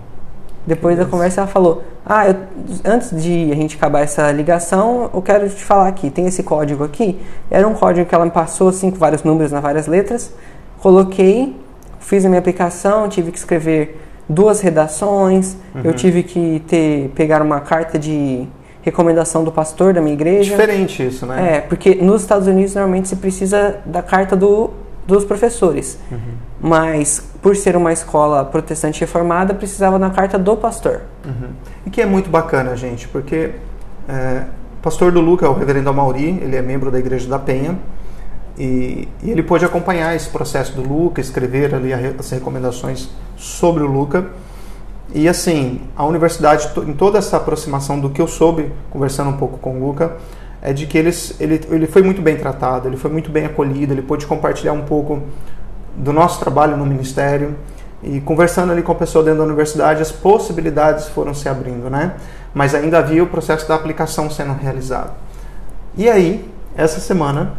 Depois 0.65 0.97
da 0.97 1.05
conversa 1.05 1.41
ela 1.41 1.47
falou: 1.47 1.81
Ah, 2.05 2.27
eu, 2.27 2.35
antes 2.85 3.09
de 3.21 3.51
a 3.51 3.55
gente 3.55 3.75
acabar 3.75 4.01
essa 4.01 4.31
ligação, 4.31 5.09
eu 5.13 5.21
quero 5.21 5.49
te 5.49 5.63
falar 5.63 5.87
aqui, 5.87 6.11
tem 6.11 6.27
esse 6.27 6.43
código 6.43 6.83
aqui. 6.83 7.19
Era 7.49 7.67
um 7.67 7.73
código 7.73 8.07
que 8.07 8.13
ela 8.13 8.25
me 8.25 8.31
passou 8.31 8.69
assim, 8.69 8.91
com 8.91 8.97
vários 8.97 9.23
números 9.23 9.51
nas 9.51 9.63
várias 9.63 9.87
letras. 9.87 10.33
Coloquei, 10.79 11.55
fiz 11.99 12.25
a 12.25 12.29
minha 12.29 12.39
aplicação, 12.39 13.07
tive 13.09 13.31
que 13.31 13.37
escrever 13.37 13.99
duas 14.27 14.61
redações, 14.61 15.57
uhum. 15.73 15.81
eu 15.83 15.93
tive 15.93 16.23
que 16.23 16.63
ter 16.67 17.11
pegar 17.15 17.41
uma 17.41 17.59
carta 17.59 17.97
de 17.97 18.47
recomendação 18.81 19.43
do 19.43 19.51
pastor 19.51 19.93
da 19.93 20.01
minha 20.01 20.13
igreja. 20.13 20.51
Diferente 20.51 21.05
isso, 21.05 21.25
né? 21.25 21.57
É, 21.57 21.61
porque 21.61 21.95
nos 21.95 22.21
Estados 22.21 22.47
Unidos 22.47 22.75
normalmente 22.75 23.07
se 23.07 23.15
precisa 23.15 23.77
da 23.85 24.01
carta 24.01 24.35
do, 24.35 24.69
dos 25.05 25.25
professores. 25.25 25.99
Uhum. 26.11 26.17
Mas 26.61 27.23
por 27.41 27.55
ser 27.55 27.75
uma 27.75 27.91
escola 27.91 28.45
protestante 28.45 29.01
reformada, 29.01 29.53
precisava 29.53 29.97
da 29.97 30.09
carta 30.09 30.37
do 30.37 30.55
pastor. 30.55 31.01
Uhum. 31.25 31.49
E 31.85 31.89
que 31.89 32.01
é 32.01 32.05
muito 32.05 32.29
bacana, 32.29 32.75
gente, 32.75 33.07
porque 33.07 33.51
é, 34.07 34.43
o 34.77 34.81
pastor 34.81 35.11
do 35.11 35.21
Luca 35.21 35.45
é 35.45 35.49
o 35.49 35.53
reverendo 35.53 35.89
Amauri, 35.89 36.39
ele 36.41 36.55
é 36.55 36.61
membro 36.61 36.91
da 36.91 36.99
Igreja 36.99 37.27
da 37.27 37.39
Penha, 37.39 37.77
e, 38.59 39.07
e, 39.23 39.31
ele 39.31 39.41
pôde 39.41 39.63
acompanhar 39.63 40.15
esse 40.15 40.29
processo 40.29 40.73
do 40.73 40.81
Luca, 40.81 41.21
escrever 41.21 41.73
ali 41.73 41.93
as 41.93 42.29
recomendações 42.29 43.09
sobre 43.37 43.83
o 43.83 43.87
Luca. 43.87 44.27
E 45.13 45.27
assim, 45.27 45.81
a 45.95 46.05
universidade, 46.05 46.69
em 46.85 46.93
toda 46.93 47.17
essa 47.17 47.37
aproximação 47.37 47.99
do 47.99 48.09
que 48.09 48.21
eu 48.21 48.27
soube, 48.27 48.71
conversando 48.91 49.29
um 49.29 49.37
pouco 49.37 49.57
com 49.57 49.77
o 49.77 49.87
Luca, 49.87 50.17
é 50.61 50.73
de 50.73 50.85
que 50.85 50.97
ele, 50.97 51.09
ele, 51.39 51.61
ele 51.69 51.87
foi 51.87 52.03
muito 52.03 52.21
bem 52.21 52.35
tratado, 52.35 52.87
ele 52.87 52.97
foi 52.97 53.09
muito 53.09 53.31
bem 53.31 53.45
acolhido, 53.45 53.93
ele 53.93 54.01
pôde 54.01 54.27
compartilhar 54.27 54.73
um 54.73 54.83
pouco 54.83 55.21
do 55.95 56.11
nosso 56.11 56.39
trabalho 56.39 56.75
no 56.75 56.85
ministério 56.85 57.55
e 58.03 58.19
conversando 58.21 58.71
ali 58.71 58.81
com 58.81 58.91
a 58.91 58.95
pessoa 58.95 59.23
dentro 59.23 59.39
da 59.39 59.45
universidade, 59.45 60.01
as 60.01 60.11
possibilidades 60.11 61.07
foram 61.07 61.33
se 61.33 61.47
abrindo, 61.49 61.89
né? 61.89 62.15
Mas 62.53 62.75
ainda 62.75 62.99
havia 62.99 63.23
o 63.23 63.27
processo 63.27 63.67
da 63.67 63.75
aplicação 63.75 64.29
sendo 64.29 64.53
realizado. 64.53 65.13
E 65.97 66.09
aí, 66.09 66.49
essa 66.75 66.99
semana, 66.99 67.53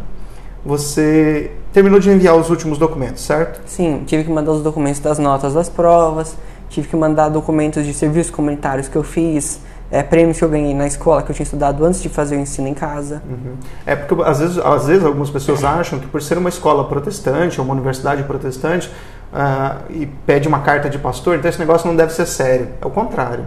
você 0.65 1.51
terminou 1.73 1.99
de 1.99 2.09
enviar 2.09 2.35
os 2.35 2.49
últimos 2.49 2.77
documentos, 2.77 3.23
certo? 3.23 3.61
Sim, 3.65 4.03
tive 4.05 4.23
que 4.23 4.31
mandar 4.31 4.51
os 4.51 4.61
documentos 4.61 4.99
das 4.99 5.17
notas 5.17 5.53
das 5.53 5.69
provas, 5.69 6.35
tive 6.69 6.87
que 6.87 6.95
mandar 6.95 7.29
documentos 7.29 7.85
de 7.85 7.93
serviços 7.93 8.31
comunitários 8.31 8.87
que 8.87 8.95
eu 8.95 9.03
fiz, 9.03 9.59
é, 9.91 10.01
prêmios 10.01 10.37
que 10.37 10.43
eu 10.43 10.49
ganhei 10.49 10.73
na 10.73 10.87
escola 10.87 11.21
que 11.21 11.31
eu 11.31 11.35
tinha 11.35 11.43
estudado 11.43 11.83
antes 11.83 12.01
de 12.01 12.07
fazer 12.07 12.37
o 12.37 12.39
ensino 12.39 12.67
em 12.67 12.73
casa. 12.73 13.21
Uhum. 13.29 13.55
É 13.85 13.95
porque 13.95 14.23
às 14.23 14.39
vezes, 14.39 14.57
às 14.57 14.87
vezes 14.87 15.03
algumas 15.03 15.29
pessoas 15.29 15.63
acham 15.63 15.99
que 15.99 16.07
por 16.07 16.21
ser 16.21 16.37
uma 16.37 16.49
escola 16.49 16.87
protestante 16.87 17.59
ou 17.59 17.65
uma 17.65 17.73
universidade 17.73 18.23
protestante 18.23 18.89
uh, 19.33 19.81
e 19.89 20.05
pede 20.25 20.47
uma 20.47 20.59
carta 20.59 20.89
de 20.89 20.97
pastor, 20.97 21.35
então 21.35 21.49
esse 21.49 21.59
negócio 21.59 21.87
não 21.87 21.95
deve 21.95 22.13
ser 22.13 22.25
sério. 22.25 22.69
É 22.81 22.85
o 22.85 22.89
contrário. 22.89 23.45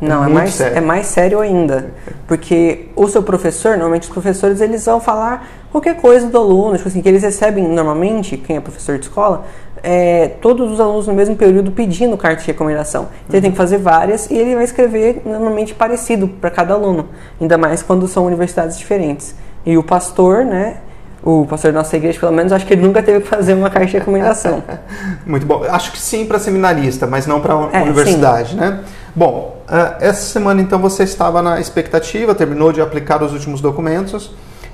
Não, 0.00 0.24
é, 0.24 0.30
é 0.30 0.32
mais, 0.32 0.50
sério. 0.54 0.78
é 0.78 0.80
mais 0.80 1.06
sério 1.06 1.40
ainda. 1.40 1.90
Porque 2.26 2.88
o 2.94 3.08
seu 3.08 3.22
professor, 3.22 3.72
normalmente 3.72 4.04
os 4.04 4.10
professores, 4.10 4.60
eles 4.60 4.84
vão 4.84 5.00
falar 5.00 5.48
qualquer 5.70 5.96
coisa 5.96 6.26
do 6.26 6.38
aluno, 6.38 6.76
tipo 6.76 6.88
assim, 6.88 7.00
que 7.00 7.08
eles 7.08 7.22
recebem 7.22 7.66
normalmente, 7.66 8.36
quem 8.36 8.56
é 8.56 8.60
professor 8.60 8.98
de 8.98 9.04
escola, 9.04 9.44
é, 9.82 10.28
todos 10.40 10.72
os 10.72 10.80
alunos 10.80 11.06
no 11.06 11.14
mesmo 11.14 11.36
período 11.36 11.70
pedindo 11.70 12.16
carta 12.16 12.40
de 12.40 12.46
recomendação. 12.46 13.08
Então 13.26 13.36
ele 13.36 13.42
tem 13.42 13.50
que 13.50 13.56
fazer 13.56 13.78
várias 13.78 14.30
e 14.30 14.34
ele 14.34 14.54
vai 14.54 14.64
escrever 14.64 15.22
normalmente 15.24 15.74
parecido 15.74 16.28
para 16.28 16.50
cada 16.50 16.74
aluno, 16.74 17.08
ainda 17.40 17.56
mais 17.56 17.82
quando 17.82 18.06
são 18.08 18.26
universidades 18.26 18.78
diferentes. 18.78 19.34
E 19.64 19.76
o 19.76 19.82
pastor, 19.82 20.44
né, 20.44 20.78
o 21.22 21.46
pastor 21.46 21.72
da 21.72 21.80
nossa 21.80 21.96
igreja, 21.96 22.18
pelo 22.18 22.32
menos, 22.32 22.52
acho 22.52 22.66
que 22.66 22.72
ele 22.72 22.82
nunca 22.82 23.02
teve 23.02 23.20
que 23.20 23.28
fazer 23.28 23.54
uma 23.54 23.70
carta 23.70 23.86
de 23.86 23.98
recomendação. 23.98 24.62
Muito 25.26 25.46
bom. 25.46 25.64
Acho 25.68 25.92
que 25.92 25.98
sim 25.98 26.24
para 26.24 26.38
seminarista, 26.38 27.06
mas 27.06 27.26
não 27.26 27.40
para 27.40 27.54
é, 27.72 27.82
universidade, 27.82 28.50
sim. 28.50 28.56
né? 28.56 28.80
Bom, 29.14 29.62
uh, 29.68 29.96
essa 30.00 30.22
semana 30.22 30.62
então 30.62 30.78
você 30.78 31.02
estava 31.02 31.42
na 31.42 31.60
expectativa, 31.60 32.34
terminou 32.34 32.72
de 32.72 32.80
aplicar 32.80 33.22
os 33.22 33.32
últimos 33.32 33.60
documentos 33.60 34.32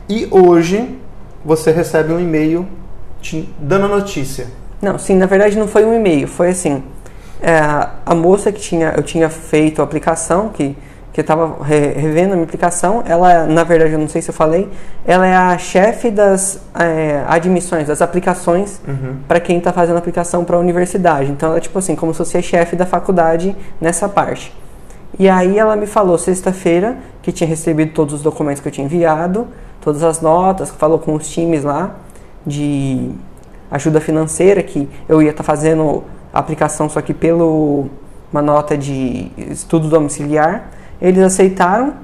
e 0.08 0.28
hoje 0.30 0.98
você 1.44 1.70
recebe 1.70 2.12
um 2.12 2.20
e-mail 2.20 2.66
te 3.20 3.48
dando 3.58 3.86
a 3.86 3.88
notícia. 3.88 4.46
Não, 4.80 4.98
sim, 4.98 5.14
na 5.16 5.26
verdade 5.26 5.58
não 5.58 5.68
foi 5.68 5.84
um 5.84 5.94
e-mail, 5.94 6.28
foi 6.28 6.50
assim, 6.50 6.82
é, 7.40 7.58
a 8.04 8.14
moça 8.14 8.52
que 8.52 8.60
tinha, 8.60 8.94
eu 8.96 9.02
tinha 9.02 9.28
feito 9.28 9.80
a 9.80 9.84
aplicação, 9.84 10.50
que 10.50 10.76
que 11.14 11.20
estava 11.20 11.62
revendo 11.62 12.32
a 12.32 12.34
minha 12.34 12.44
aplicação, 12.44 13.04
ela, 13.06 13.46
na 13.46 13.62
verdade, 13.62 13.92
eu 13.92 14.00
não 14.00 14.08
sei 14.08 14.20
se 14.20 14.30
eu 14.30 14.34
falei, 14.34 14.68
ela 15.06 15.24
é 15.24 15.32
a 15.32 15.56
chefe 15.56 16.10
das 16.10 16.60
é, 16.74 17.22
admissões, 17.28 17.86
das 17.86 18.02
aplicações 18.02 18.80
uhum. 18.86 19.18
para 19.28 19.38
quem 19.38 19.58
está 19.58 19.72
fazendo 19.72 19.94
a 19.94 20.00
aplicação 20.00 20.44
para 20.44 20.56
a 20.56 20.58
universidade. 20.58 21.30
Então, 21.30 21.50
ela 21.50 21.58
é 21.58 21.60
tipo 21.60 21.78
assim, 21.78 21.94
como 21.94 22.12
se 22.12 22.18
fosse 22.18 22.36
a 22.36 22.42
chefe 22.42 22.74
da 22.74 22.84
faculdade 22.84 23.54
nessa 23.80 24.08
parte. 24.08 24.52
E 25.16 25.28
aí 25.28 25.56
ela 25.56 25.76
me 25.76 25.86
falou 25.86 26.18
sexta-feira 26.18 26.96
que 27.22 27.30
tinha 27.30 27.48
recebido 27.48 27.92
todos 27.92 28.12
os 28.12 28.20
documentos 28.20 28.60
que 28.60 28.66
eu 28.66 28.72
tinha 28.72 28.84
enviado, 28.84 29.46
todas 29.84 30.02
as 30.02 30.20
notas, 30.20 30.70
falou 30.70 30.98
com 30.98 31.14
os 31.14 31.28
times 31.28 31.62
lá 31.62 31.94
de 32.46 33.10
ajuda 33.70 34.00
financeira, 34.00 34.62
que 34.62 34.88
eu 35.08 35.22
ia 35.22 35.30
estar 35.30 35.44
tá 35.44 35.46
fazendo 35.46 36.02
a 36.32 36.38
aplicação 36.38 36.88
só 36.88 37.00
que 37.00 37.12
pelo 37.12 37.86
uma 38.32 38.42
nota 38.42 38.76
de 38.76 39.30
estudo 39.36 39.88
domiciliar 39.88 40.70
eles 41.00 41.22
aceitaram 41.22 41.94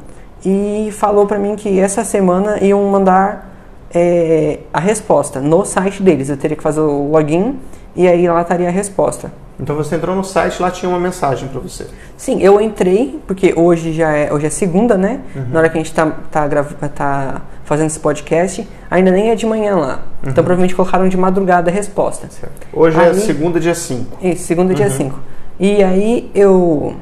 e 0.45 0.91
falou 0.93 1.27
para 1.27 1.39
mim 1.39 1.57
que 1.57 1.81
essa 1.81 2.05
semana 2.05 2.59
iam 2.63 2.83
mandar 2.85 3.51
é, 3.93 4.61
a 4.73 4.81
resposta 4.81 5.41
no 5.41 5.65
site 5.65 6.03
deles. 6.03 6.29
Eu 6.29 6.37
teria 6.37 6.57
que 6.57 6.63
fazer 6.63 6.81
o 6.81 7.11
login 7.11 7.59
e 7.97 8.07
aí 8.07 8.29
lá 8.29 8.43
estaria 8.43 8.69
a 8.69 8.71
resposta. 8.71 9.33
Então 9.61 9.77
você 9.77 9.97
entrou 9.97 10.17
no 10.17 10.25
site, 10.25 10.61
lá 10.61 10.71
tinha 10.71 10.89
uma 10.89 10.99
mensagem 10.99 11.49
para 11.49 11.61
você. 11.61 11.87
Sim, 12.17 12.41
eu 12.41 12.61
entrei, 12.61 13.21
porque 13.27 13.53
hoje 13.55 13.93
já 13.93 14.11
é, 14.11 14.33
hoje 14.33 14.47
é 14.47 14.51
segunda, 14.51 14.97
né? 14.97 15.21
Uhum. 15.37 15.47
Na 15.53 15.59
hora 15.61 15.69
que 15.69 15.77
a 15.77 15.83
gente 15.83 15.93
tá, 15.93 16.07
tá, 16.31 16.49
tá 16.89 17.43
fazendo 17.65 17.87
esse 17.87 18.01
podcast, 18.01 18.67
ainda 18.91 19.11
nem 19.11 19.31
é 19.31 19.35
de 19.35 19.47
manhã 19.47 19.77
lá. 19.77 19.83
Então, 19.83 19.93
uhum. 19.93 20.31
Então 20.31 20.45
provavelmente 20.45 20.75
colocaram 20.75 21.09
de 21.09 21.17
madrugada 21.17 21.71
a 21.71 21.75
resposta. 21.75 22.29
Certo. 22.31 22.67
Hoje 22.73 22.99
é 22.99 23.03
aí, 23.03 23.11
é 23.11 23.15
segunda, 23.15 23.61
dia 23.61 23.75
5. 23.75 24.19
Isso, 24.27 24.45
segunda, 24.45 24.71
uhum. 24.71 24.77
dia 24.77 24.91
5. 24.91 25.19
E 25.59 25.85
aí 25.85 26.31
eu 26.35 26.97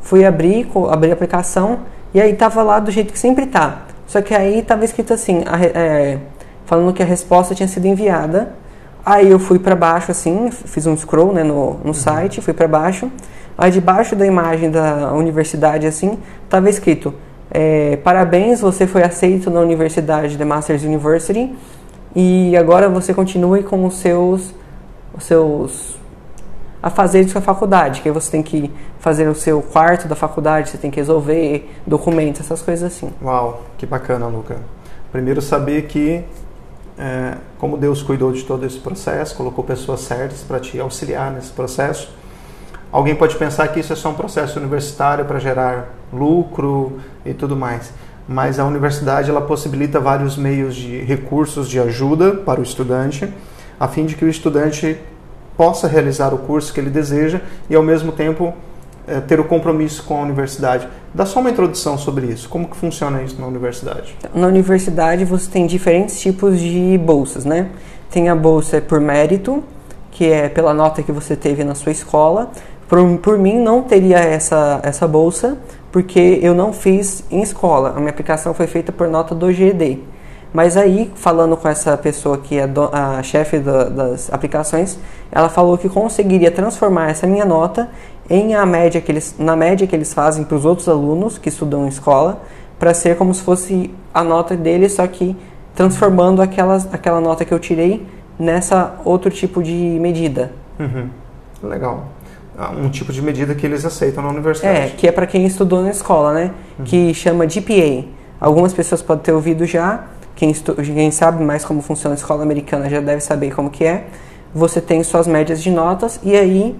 fui 0.00 0.24
abrir, 0.24 0.68
abri 0.88 1.10
a 1.10 1.14
aplicação 1.14 1.80
e 2.14 2.20
aí 2.20 2.32
tava 2.34 2.62
lá 2.62 2.78
do 2.78 2.92
jeito 2.92 3.12
que 3.12 3.18
sempre 3.18 3.44
tá. 3.46 3.82
Só 4.06 4.22
que 4.22 4.32
aí 4.32 4.62
tava 4.62 4.84
escrito 4.84 5.12
assim, 5.12 5.42
a, 5.44 5.60
é, 5.60 6.18
falando 6.64 6.92
que 6.92 7.02
a 7.02 7.06
resposta 7.06 7.54
tinha 7.54 7.68
sido 7.68 7.86
enviada. 7.86 8.54
Aí 9.06 9.30
eu 9.30 9.38
fui 9.38 9.60
para 9.60 9.76
baixo 9.76 10.10
assim, 10.10 10.50
fiz 10.50 10.84
um 10.84 10.96
scroll 10.96 11.32
né, 11.32 11.44
no, 11.44 11.74
no 11.74 11.86
uhum. 11.86 11.94
site, 11.94 12.40
fui 12.40 12.52
para 12.52 12.66
baixo. 12.66 13.08
Aí 13.56 13.70
debaixo 13.70 14.16
da 14.16 14.26
imagem 14.26 14.70
da 14.70 15.12
universidade 15.12 15.86
assim, 15.86 16.18
tava 16.50 16.68
escrito 16.68 17.14
é, 17.50 17.96
parabéns, 17.96 18.60
você 18.60 18.86
foi 18.86 19.02
aceito 19.02 19.50
na 19.50 19.60
Universidade 19.60 20.36
The 20.36 20.44
Masters 20.44 20.82
University 20.82 21.54
e 22.14 22.56
agora 22.56 22.88
você 22.88 23.14
continue 23.14 23.62
com 23.62 23.84
os 23.86 23.98
seus, 23.98 24.54
os 25.16 25.24
seus 25.24 25.96
a 26.82 26.90
fazer 26.90 27.22
isso 27.22 27.32
com 27.32 27.38
a 27.38 27.42
faculdade, 27.42 28.00
que 28.00 28.08
aí 28.08 28.14
você 28.14 28.30
tem 28.30 28.42
que 28.42 28.70
fazer 28.98 29.28
o 29.28 29.34
seu 29.34 29.60
quarto 29.60 30.06
da 30.06 30.14
faculdade, 30.14 30.70
você 30.70 30.78
tem 30.78 30.90
que 30.90 31.00
resolver 31.00 31.70
documentos, 31.86 32.42
essas 32.42 32.62
coisas 32.62 32.92
assim. 32.92 33.10
Uau, 33.22 33.62
que 33.78 33.86
bacana, 33.86 34.26
Luca. 34.26 34.56
Primeiro 35.10 35.40
saber 35.40 35.86
que 35.86 36.24
é, 36.98 37.36
como 37.58 37.76
Deus 37.76 38.02
cuidou 38.02 38.32
de 38.32 38.42
todo 38.44 38.64
esse 38.64 38.78
processo, 38.78 39.36
colocou 39.36 39.62
pessoas 39.64 40.00
certas 40.00 40.40
para 40.40 40.58
te 40.58 40.78
auxiliar 40.80 41.30
nesse 41.30 41.52
processo. 41.52 42.10
Alguém 42.90 43.14
pode 43.14 43.36
pensar 43.36 43.68
que 43.68 43.80
isso 43.80 43.92
é 43.92 43.96
só 43.96 44.10
um 44.10 44.14
processo 44.14 44.58
universitário 44.58 45.24
para 45.24 45.38
gerar 45.38 45.88
lucro 46.12 46.98
e 47.24 47.34
tudo 47.34 47.56
mais, 47.56 47.92
mas 48.28 48.58
a 48.58 48.64
universidade 48.64 49.28
ela 49.28 49.42
possibilita 49.42 50.00
vários 50.00 50.36
meios 50.36 50.74
de 50.74 51.00
recursos 51.00 51.68
de 51.68 51.78
ajuda 51.78 52.32
para 52.32 52.60
o 52.60 52.62
estudante, 52.62 53.32
a 53.78 53.86
fim 53.88 54.06
de 54.06 54.14
que 54.14 54.24
o 54.24 54.28
estudante 54.28 54.98
possa 55.56 55.88
realizar 55.88 56.32
o 56.32 56.38
curso 56.38 56.72
que 56.72 56.80
ele 56.80 56.90
deseja 56.90 57.40
e 57.68 57.74
ao 57.74 57.82
mesmo 57.82 58.12
tempo 58.12 58.54
é, 59.06 59.20
ter 59.20 59.38
o 59.38 59.44
compromisso 59.44 60.02
com 60.04 60.18
a 60.18 60.22
universidade. 60.22 60.88
Dá 61.14 61.24
só 61.24 61.40
uma 61.40 61.50
introdução 61.50 61.96
sobre 61.96 62.26
isso. 62.26 62.48
Como 62.48 62.68
que 62.68 62.76
funciona 62.76 63.22
isso 63.22 63.40
na 63.40 63.46
universidade? 63.46 64.16
Na 64.34 64.46
universidade 64.46 65.24
você 65.24 65.50
tem 65.50 65.66
diferentes 65.66 66.18
tipos 66.20 66.58
de 66.60 66.98
bolsas, 66.98 67.44
né? 67.44 67.68
Tem 68.10 68.28
a 68.28 68.34
bolsa 68.34 68.80
por 68.80 69.00
mérito, 69.00 69.62
que 70.10 70.26
é 70.26 70.48
pela 70.48 70.74
nota 70.74 71.02
que 71.02 71.12
você 71.12 71.36
teve 71.36 71.64
na 71.64 71.74
sua 71.74 71.92
escola. 71.92 72.50
Por, 72.88 73.18
por 73.18 73.38
mim 73.38 73.58
não 73.58 73.82
teria 73.82 74.18
essa, 74.18 74.80
essa 74.82 75.06
bolsa, 75.08 75.58
porque 75.90 76.38
eu 76.42 76.54
não 76.54 76.72
fiz 76.72 77.24
em 77.30 77.42
escola. 77.42 77.94
A 77.96 77.98
minha 77.98 78.10
aplicação 78.10 78.54
foi 78.54 78.66
feita 78.66 78.92
por 78.92 79.08
nota 79.08 79.34
do 79.34 79.52
GED. 79.52 80.02
Mas 80.56 80.74
aí, 80.74 81.12
falando 81.16 81.54
com 81.54 81.68
essa 81.68 81.98
pessoa 81.98 82.38
que 82.38 82.56
é 82.56 82.66
a 82.90 83.22
chefe 83.22 83.58
das 83.58 84.32
aplicações, 84.32 84.98
ela 85.30 85.50
falou 85.50 85.76
que 85.76 85.86
conseguiria 85.86 86.50
transformar 86.50 87.10
essa 87.10 87.26
minha 87.26 87.44
nota 87.44 87.90
em 88.30 88.54
a 88.54 88.64
média 88.64 88.98
que 89.02 89.12
eles, 89.12 89.34
na 89.38 89.54
média 89.54 89.86
que 89.86 89.94
eles 89.94 90.14
fazem 90.14 90.44
para 90.44 90.56
os 90.56 90.64
outros 90.64 90.88
alunos 90.88 91.36
que 91.36 91.50
estudam 91.50 91.84
em 91.84 91.88
escola, 91.88 92.40
para 92.78 92.94
ser 92.94 93.18
como 93.18 93.34
se 93.34 93.42
fosse 93.42 93.94
a 94.14 94.24
nota 94.24 94.56
deles, 94.56 94.94
só 94.94 95.06
que 95.06 95.36
transformando 95.74 96.40
aquelas, 96.40 96.88
aquela 96.90 97.20
nota 97.20 97.44
que 97.44 97.52
eu 97.52 97.58
tirei 97.58 98.06
nessa 98.38 98.94
outro 99.04 99.30
tipo 99.30 99.62
de 99.62 99.74
medida. 99.74 100.52
Uhum. 100.80 101.10
Legal. 101.64 102.06
Ah, 102.56 102.70
um 102.70 102.88
tipo 102.88 103.12
de 103.12 103.20
medida 103.20 103.54
que 103.54 103.66
eles 103.66 103.84
aceitam 103.84 104.24
na 104.24 104.30
universidade. 104.30 104.78
É, 104.78 104.88
que 104.88 105.06
é 105.06 105.12
para 105.12 105.26
quem 105.26 105.44
estudou 105.44 105.82
na 105.82 105.90
escola, 105.90 106.32
né? 106.32 106.50
Uhum. 106.78 106.84
Que 106.86 107.12
chama 107.12 107.44
GPA. 107.44 108.06
Algumas 108.40 108.72
pessoas 108.72 109.02
podem 109.02 109.22
ter 109.22 109.32
ouvido 109.32 109.66
já, 109.66 110.04
quem, 110.36 110.52
quem 110.52 111.10
sabe 111.10 111.42
mais 111.42 111.64
como 111.64 111.82
funciona 111.82 112.14
a 112.14 112.18
escola 112.18 112.42
americana 112.42 112.88
já 112.88 113.00
deve 113.00 113.20
saber 113.22 113.52
como 113.54 113.70
que 113.70 113.84
é. 113.84 114.06
Você 114.54 114.80
tem 114.80 115.02
suas 115.02 115.26
médias 115.26 115.62
de 115.62 115.70
notas 115.70 116.20
e 116.22 116.36
aí 116.36 116.76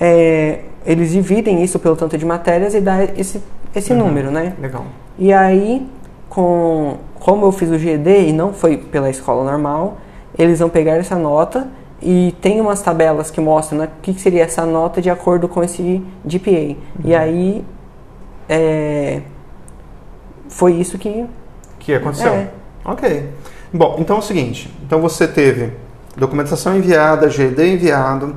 é, 0.00 0.60
eles 0.86 1.10
dividem 1.10 1.62
isso 1.62 1.78
pelo 1.78 1.96
tanto 1.96 2.16
de 2.16 2.24
matérias 2.24 2.74
e 2.74 2.80
dá 2.80 3.04
esse, 3.16 3.42
esse 3.74 3.92
uhum. 3.92 3.98
número, 3.98 4.30
né? 4.30 4.54
Legal. 4.60 4.84
E 5.18 5.32
aí, 5.32 5.86
com, 6.28 6.96
como 7.20 7.44
eu 7.46 7.52
fiz 7.52 7.68
o 7.70 7.78
GED 7.78 8.28
e 8.28 8.32
não 8.32 8.52
foi 8.52 8.76
pela 8.76 9.10
escola 9.10 9.44
normal, 9.44 9.98
eles 10.38 10.60
vão 10.60 10.68
pegar 10.68 10.92
essa 10.92 11.16
nota 11.16 11.68
e 12.00 12.34
tem 12.40 12.60
umas 12.60 12.82
tabelas 12.82 13.30
que 13.30 13.40
mostram 13.40 13.80
né, 13.80 13.88
o 13.98 14.00
que 14.00 14.14
seria 14.14 14.44
essa 14.44 14.64
nota 14.64 15.02
de 15.02 15.10
acordo 15.10 15.48
com 15.48 15.62
esse 15.62 16.02
GPA. 16.24 16.50
Uhum. 16.50 16.76
E 17.04 17.14
aí, 17.14 17.64
é, 18.48 19.20
foi 20.48 20.74
isso 20.74 20.98
que... 20.98 21.26
Que 21.78 21.94
aconteceu. 21.94 22.32
É, 22.32 22.48
Ok. 22.84 23.28
Bom, 23.72 23.96
então 23.98 24.16
é 24.16 24.18
o 24.18 24.22
seguinte: 24.22 24.72
então 24.84 25.00
você 25.00 25.26
teve 25.26 25.72
documentação 26.16 26.76
enviada, 26.76 27.30
GED 27.30 27.74
enviado, 27.74 28.34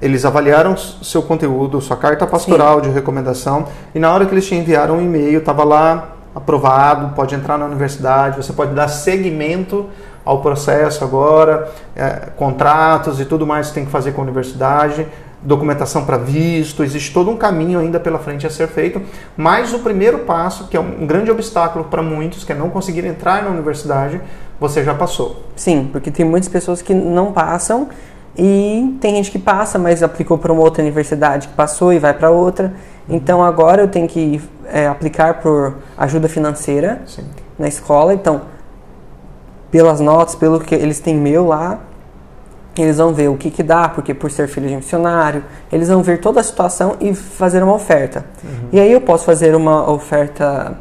eles 0.00 0.24
avaliaram 0.24 0.76
seu 0.76 1.22
conteúdo, 1.22 1.80
sua 1.80 1.96
carta 1.96 2.26
pastoral 2.26 2.76
Sim. 2.76 2.88
de 2.88 2.94
recomendação, 2.94 3.66
e 3.94 3.98
na 3.98 4.12
hora 4.12 4.26
que 4.26 4.34
eles 4.34 4.46
te 4.46 4.54
enviaram 4.54 4.98
um 4.98 5.02
e-mail, 5.02 5.38
estava 5.38 5.64
lá 5.64 6.12
aprovado, 6.34 7.14
pode 7.14 7.34
entrar 7.34 7.56
na 7.56 7.64
universidade, 7.64 8.36
você 8.36 8.52
pode 8.52 8.74
dar 8.74 8.88
seguimento 8.88 9.86
ao 10.26 10.42
processo 10.42 11.02
agora, 11.02 11.72
é, 11.94 12.28
contratos 12.36 13.20
e 13.20 13.24
tudo 13.24 13.46
mais 13.46 13.68
que 13.68 13.74
tem 13.74 13.86
que 13.86 13.90
fazer 13.90 14.12
com 14.12 14.20
a 14.20 14.24
universidade 14.24 15.06
documentação 15.46 16.04
para 16.04 16.16
visto, 16.16 16.82
existe 16.82 17.12
todo 17.12 17.30
um 17.30 17.36
caminho 17.36 17.78
ainda 17.78 18.00
pela 18.00 18.18
frente 18.18 18.46
a 18.46 18.50
ser 18.50 18.66
feito, 18.66 19.00
mas 19.36 19.72
o 19.72 19.78
primeiro 19.78 20.20
passo, 20.20 20.66
que 20.66 20.76
é 20.76 20.80
um 20.80 21.06
grande 21.06 21.30
obstáculo 21.30 21.84
para 21.84 22.02
muitos, 22.02 22.42
que 22.42 22.52
é 22.52 22.54
não 22.54 22.68
conseguir 22.68 23.04
entrar 23.04 23.42
na 23.44 23.50
universidade, 23.50 24.20
você 24.58 24.82
já 24.82 24.94
passou. 24.94 25.44
Sim, 25.54 25.88
porque 25.92 26.10
tem 26.10 26.26
muitas 26.26 26.48
pessoas 26.48 26.82
que 26.82 26.92
não 26.92 27.32
passam 27.32 27.88
e 28.36 28.96
tem 29.00 29.14
gente 29.14 29.30
que 29.30 29.38
passa, 29.38 29.78
mas 29.78 30.02
aplicou 30.02 30.36
para 30.36 30.52
uma 30.52 30.62
outra 30.62 30.82
universidade 30.82 31.48
que 31.48 31.54
passou 31.54 31.92
e 31.92 31.98
vai 31.98 32.12
para 32.12 32.30
outra. 32.30 32.74
Então 33.08 33.42
agora 33.42 33.82
eu 33.82 33.88
tenho 33.88 34.08
que 34.08 34.40
é, 34.66 34.88
aplicar 34.88 35.34
por 35.40 35.76
ajuda 35.96 36.28
financeira 36.28 37.02
Sim. 37.06 37.24
na 37.58 37.68
escola. 37.68 38.12
Então, 38.12 38.42
pelas 39.70 40.00
notas, 40.00 40.34
pelo 40.34 40.60
que 40.60 40.74
eles 40.74 41.00
têm 41.00 41.14
meu 41.16 41.46
lá, 41.46 41.78
eles 42.78 42.98
vão 42.98 43.12
ver 43.14 43.28
o 43.28 43.36
que, 43.36 43.50
que 43.50 43.62
dá, 43.62 43.88
porque 43.88 44.12
por 44.12 44.30
ser 44.30 44.48
filho 44.48 44.68
de 44.68 44.76
missionário, 44.76 45.42
eles 45.72 45.88
vão 45.88 46.02
ver 46.02 46.20
toda 46.20 46.40
a 46.40 46.42
situação 46.42 46.96
e 47.00 47.14
fazer 47.14 47.62
uma 47.62 47.72
oferta. 47.74 48.24
Uhum. 48.44 48.68
E 48.72 48.80
aí 48.80 48.92
eu 48.92 49.00
posso 49.00 49.24
fazer 49.24 49.54
uma 49.54 49.90
oferta 49.90 50.76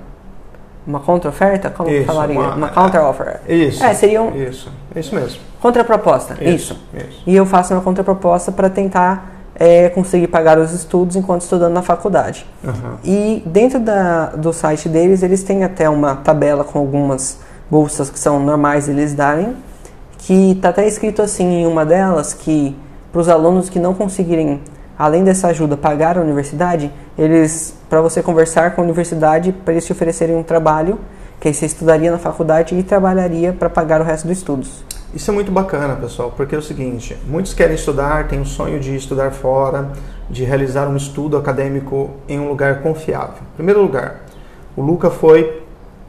uma 0.86 1.00
contra-oferta? 1.00 1.70
Como 1.72 1.90
Isso, 1.90 2.06
falaria? 2.06 2.40
uma- 2.40 2.56
Uma, 2.56 2.70
counter-offer. 2.70 3.40
Isso. 3.48 3.84
É, 3.84 3.94
seria 3.96 4.22
um 4.22 4.36
Isso. 4.36 4.70
Isso 4.96 5.16
mesmo. 5.16 5.40
contraproposta. 5.60 6.36
Isso. 6.44 6.80
Isso. 6.94 7.24
E 7.26 7.36
eu 7.36 7.44
faço 7.46 7.74
uma 7.74 7.82
contraproposta 7.82 8.52
para 8.52 8.70
tentar 8.70 9.32
é, 9.58 9.88
conseguir 9.90 10.28
pagar 10.28 10.60
os 10.60 10.74
estudos 10.74 11.16
enquanto 11.16 11.42
estudando 11.42 11.74
na 11.74 11.82
faculdade. 11.82 12.46
Aham. 12.64 12.98
E 13.04 13.42
dentro 13.46 13.80
da, 13.80 14.28
do 14.28 14.52
site 14.54 14.88
deles, 14.90 15.24
eles 15.24 15.42
têm 15.44 15.64
até 15.64 15.90
uma 15.90 16.18
tabela 16.18 16.64
com 16.64 16.78
algumas 16.78 17.40
bolsas 17.70 18.10
que 18.10 18.20
são 18.20 18.40
normais 18.40 18.88
eles 18.88 19.14
darem, 19.14 19.56
que 20.20 20.52
está 20.52 20.70
até 20.70 20.88
escrito 20.88 21.22
assim 21.22 21.62
em 21.62 21.68
uma 21.68 21.86
delas 21.86 22.34
que 22.34 22.76
para 23.12 23.22
os 23.22 23.30
alunos 23.30 23.70
que 23.70 23.80
não 23.80 23.94
conseguirem, 23.94 24.62
além 24.98 25.24
dessa 25.24 25.48
ajuda, 25.48 25.78
pagar 25.78 26.18
a 26.18 26.22
universidade, 26.22 26.92
eles 27.18 27.76
para 27.90 28.02
você 28.02 28.22
conversar 28.22 28.76
com 28.76 28.82
a 28.82 28.84
universidade 28.84 29.52
para 29.52 29.74
eles 29.74 29.86
te 29.86 29.92
oferecerem 29.92 30.36
um 30.36 30.44
trabalho 30.44 31.00
que 31.40 31.48
aí 31.48 31.54
você 31.54 31.66
estudaria 31.66 32.12
na 32.12 32.18
faculdade 32.18 32.76
e 32.76 32.84
trabalharia 32.84 33.54
para 33.54 33.70
pagar 33.70 34.02
o 34.02 34.04
resto 34.04 34.28
dos 34.28 34.38
estudos. 34.38 34.84
Isso 35.14 35.32
é 35.32 35.34
muito 35.34 35.52
bacana, 35.52 35.96
pessoal, 35.96 36.34
porque 36.36 36.56
é 36.56 36.58
o 36.58 36.62
seguinte: 36.62 37.18
muitos 37.28 37.54
querem 37.54 37.76
estudar, 37.76 38.28
têm 38.28 38.42
o 38.42 38.46
sonho 38.46 38.80
de 38.80 38.96
estudar 38.96 39.32
fora, 39.32 39.92
de 40.30 40.44
realizar 40.44 40.88
um 40.88 40.96
estudo 40.96 41.38
acadêmico 41.38 42.10
em 42.28 42.40
um 42.40 42.50
lugar 42.50 42.82
confiável. 42.82 43.44
Em 43.54 43.56
primeiro 43.56 43.82
lugar, 43.82 44.22
o 44.76 44.82
Luca 44.82 45.10
foi 45.10 45.64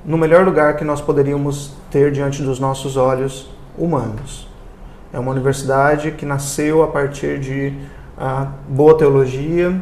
no 0.06 0.16
melhor 0.16 0.44
lugar 0.44 0.76
que 0.76 0.84
nós 0.84 1.00
poderíamos 1.00 1.72
ter 1.90 2.12
diante 2.12 2.42
dos 2.42 2.60
nossos 2.60 2.96
olhos 2.96 3.50
humanos. 3.76 4.48
É 5.12 5.18
uma 5.18 5.32
universidade 5.32 6.12
que 6.12 6.24
nasceu 6.24 6.82
a 6.82 6.86
partir 6.86 7.40
de 7.40 7.74
ah, 8.16 8.48
boa 8.68 8.96
teologia, 8.96 9.74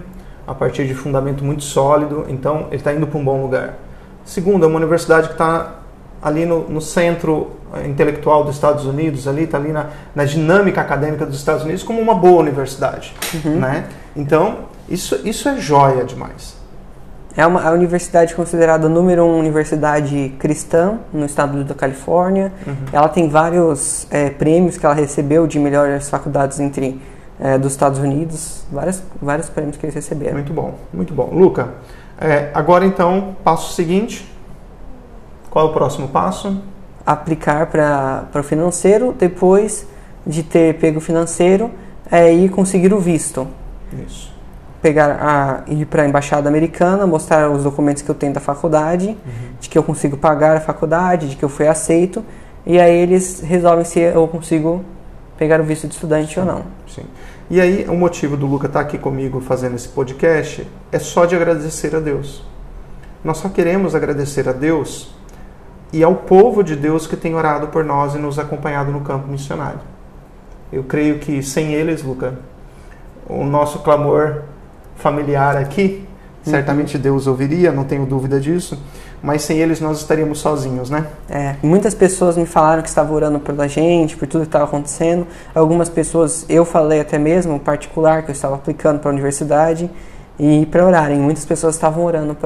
a 0.47 0.54
partir 0.54 0.87
de 0.87 0.95
fundamento 0.95 1.45
muito 1.45 1.62
sólido, 1.62 2.25
então 2.28 2.66
ele 2.69 2.76
está 2.76 2.93
indo 2.93 3.07
para 3.07 3.19
um 3.19 3.25
bom 3.25 3.43
lugar. 3.43 3.75
Segundo, 4.25 4.64
é 4.64 4.66
uma 4.69 4.76
universidade 4.76 5.28
que 5.28 5.35
está 5.35 5.81
ali 6.23 6.47
no, 6.47 6.69
no 6.69 6.81
centro 6.81 7.52
eh, 7.75 7.87
intelectual 7.87 8.45
dos 8.45 8.54
Estados 8.54 8.87
Unidos, 8.87 9.28
ali 9.28 9.45
está 9.45 9.59
ali 9.59 9.73
na, 9.73 9.88
na 10.14 10.25
dinâmica 10.25 10.81
acadêmica 10.81 11.26
dos 11.26 11.37
Estados 11.37 11.64
Unidos 11.64 11.83
como 11.83 12.00
uma 12.00 12.14
boa 12.14 12.40
universidade, 12.40 13.14
né? 13.45 13.87
Então 14.16 14.61
isso 14.88 15.21
isso 15.23 15.49
é 15.49 15.59
joia 15.59 16.04
demais. 16.04 16.57
É 17.36 17.44
uma 17.46 17.66
a 17.66 17.72
universidade 17.72 18.34
considerada 18.34 18.88
número 18.88 19.24
um 19.24 19.38
universidade 19.38 20.34
cristã 20.38 20.98
no 21.12 21.26
estado 21.26 21.64
da 21.64 21.74
Califórnia. 21.74 22.52
Ela 22.92 23.08
tem 23.08 23.28
vários 23.28 24.06
é, 24.10 24.30
prêmios 24.30 24.78
que 24.78 24.86
ela 24.86 24.94
recebeu 24.94 25.46
de 25.46 25.58
melhores 25.58 26.08
faculdades 26.08 26.60
entre 26.60 27.00
é, 27.40 27.58
dos 27.58 27.72
Estados 27.72 27.98
Unidos, 27.98 28.64
vários, 28.70 29.02
vários 29.20 29.48
prêmios 29.48 29.76
que 29.76 29.84
eles 29.84 29.94
receberam. 29.94 30.34
Muito 30.34 30.52
bom, 30.52 30.74
muito 30.92 31.12
bom. 31.12 31.30
Luca, 31.32 31.70
eh, 32.20 32.50
agora 32.54 32.86
então 32.86 33.36
passo 33.42 33.72
seguinte. 33.72 34.30
Qual 35.50 35.66
é 35.66 35.70
o 35.70 35.72
próximo 35.72 36.08
passo? 36.08 36.62
Aplicar 37.04 37.66
para 37.66 38.40
o 38.40 38.42
financeiro, 38.42 39.12
depois 39.16 39.86
de 40.26 40.42
ter 40.42 40.78
pego 40.78 40.98
o 40.98 41.00
financeiro, 41.00 41.70
é 42.10 42.32
ir 42.32 42.48
conseguir 42.50 42.92
o 42.92 42.98
visto. 42.98 43.46
Isso. 44.06 44.33
Pegar 44.84 45.16
a, 45.18 45.62
ir 45.66 45.86
para 45.86 46.02
a 46.02 46.06
embaixada 46.06 46.46
americana, 46.46 47.06
mostrar 47.06 47.50
os 47.50 47.64
documentos 47.64 48.02
que 48.02 48.10
eu 48.10 48.14
tenho 48.14 48.34
da 48.34 48.40
faculdade, 48.40 49.16
de 49.58 49.66
que 49.70 49.78
eu 49.78 49.82
consigo 49.82 50.14
pagar 50.18 50.58
a 50.58 50.60
faculdade, 50.60 51.30
de 51.30 51.36
que 51.36 51.42
eu 51.42 51.48
fui 51.48 51.66
aceito, 51.66 52.22
e 52.66 52.78
aí 52.78 52.94
eles 52.94 53.40
resolvem 53.40 53.86
se 53.86 53.98
eu 54.00 54.28
consigo 54.28 54.84
pegar 55.38 55.58
o 55.58 55.64
visto 55.64 55.88
de 55.88 55.94
estudante 55.94 56.38
ou 56.38 56.44
não. 56.44 56.64
Sim. 56.86 57.04
E 57.48 57.62
aí, 57.62 57.86
o 57.88 57.94
motivo 57.94 58.36
do 58.36 58.44
Luca 58.44 58.66
estar 58.66 58.80
aqui 58.80 58.98
comigo 58.98 59.40
fazendo 59.40 59.74
esse 59.74 59.88
podcast 59.88 60.68
é 60.92 60.98
só 60.98 61.24
de 61.24 61.34
agradecer 61.34 61.96
a 61.96 62.00
Deus. 62.00 62.44
Nós 63.24 63.38
só 63.38 63.48
queremos 63.48 63.94
agradecer 63.94 64.46
a 64.50 64.52
Deus 64.52 65.14
e 65.94 66.04
ao 66.04 66.14
povo 66.14 66.62
de 66.62 66.76
Deus 66.76 67.06
que 67.06 67.16
tem 67.16 67.34
orado 67.34 67.68
por 67.68 67.82
nós 67.82 68.14
e 68.14 68.18
nos 68.18 68.38
acompanhado 68.38 68.92
no 68.92 69.00
campo 69.00 69.28
missionário. 69.28 69.80
Eu 70.70 70.84
creio 70.84 71.20
que 71.20 71.42
sem 71.42 71.72
eles, 71.72 72.02
Luca, 72.02 72.38
o 73.26 73.44
nosso 73.44 73.78
clamor 73.78 74.42
familiar 74.96 75.56
aqui, 75.56 76.06
certamente 76.42 76.98
Deus 76.98 77.26
ouviria, 77.26 77.72
não 77.72 77.84
tenho 77.84 78.04
dúvida 78.04 78.38
disso, 78.38 78.78
mas 79.22 79.42
sem 79.42 79.58
eles 79.58 79.80
nós 79.80 80.00
estaríamos 80.00 80.38
sozinhos, 80.38 80.90
né? 80.90 81.06
É, 81.28 81.56
muitas 81.62 81.94
pessoas 81.94 82.36
me 82.36 82.44
falaram 82.44 82.82
que 82.82 82.88
estavam 82.88 83.14
orando 83.14 83.40
pela 83.40 83.66
gente, 83.66 84.16
por 84.16 84.28
tudo 84.28 84.42
que 84.42 84.49
estava 84.49 84.64
acontecendo. 84.64 85.26
Algumas 85.54 85.88
pessoas, 85.88 86.45
eu 86.49 86.64
falei 86.64 87.00
até 87.00 87.19
mesmo, 87.19 87.58
particular, 87.58 88.23
que 88.23 88.30
eu 88.30 88.34
estava 88.34 88.56
aplicando 88.56 88.99
para 88.99 89.10
a 89.10 89.12
universidade, 89.12 89.90
e 90.38 90.66
para 90.66 90.84
orarem. 90.84 91.19
Muitas 91.19 91.45
pessoas 91.45 91.75
estavam 91.75 92.04
orando 92.04 92.36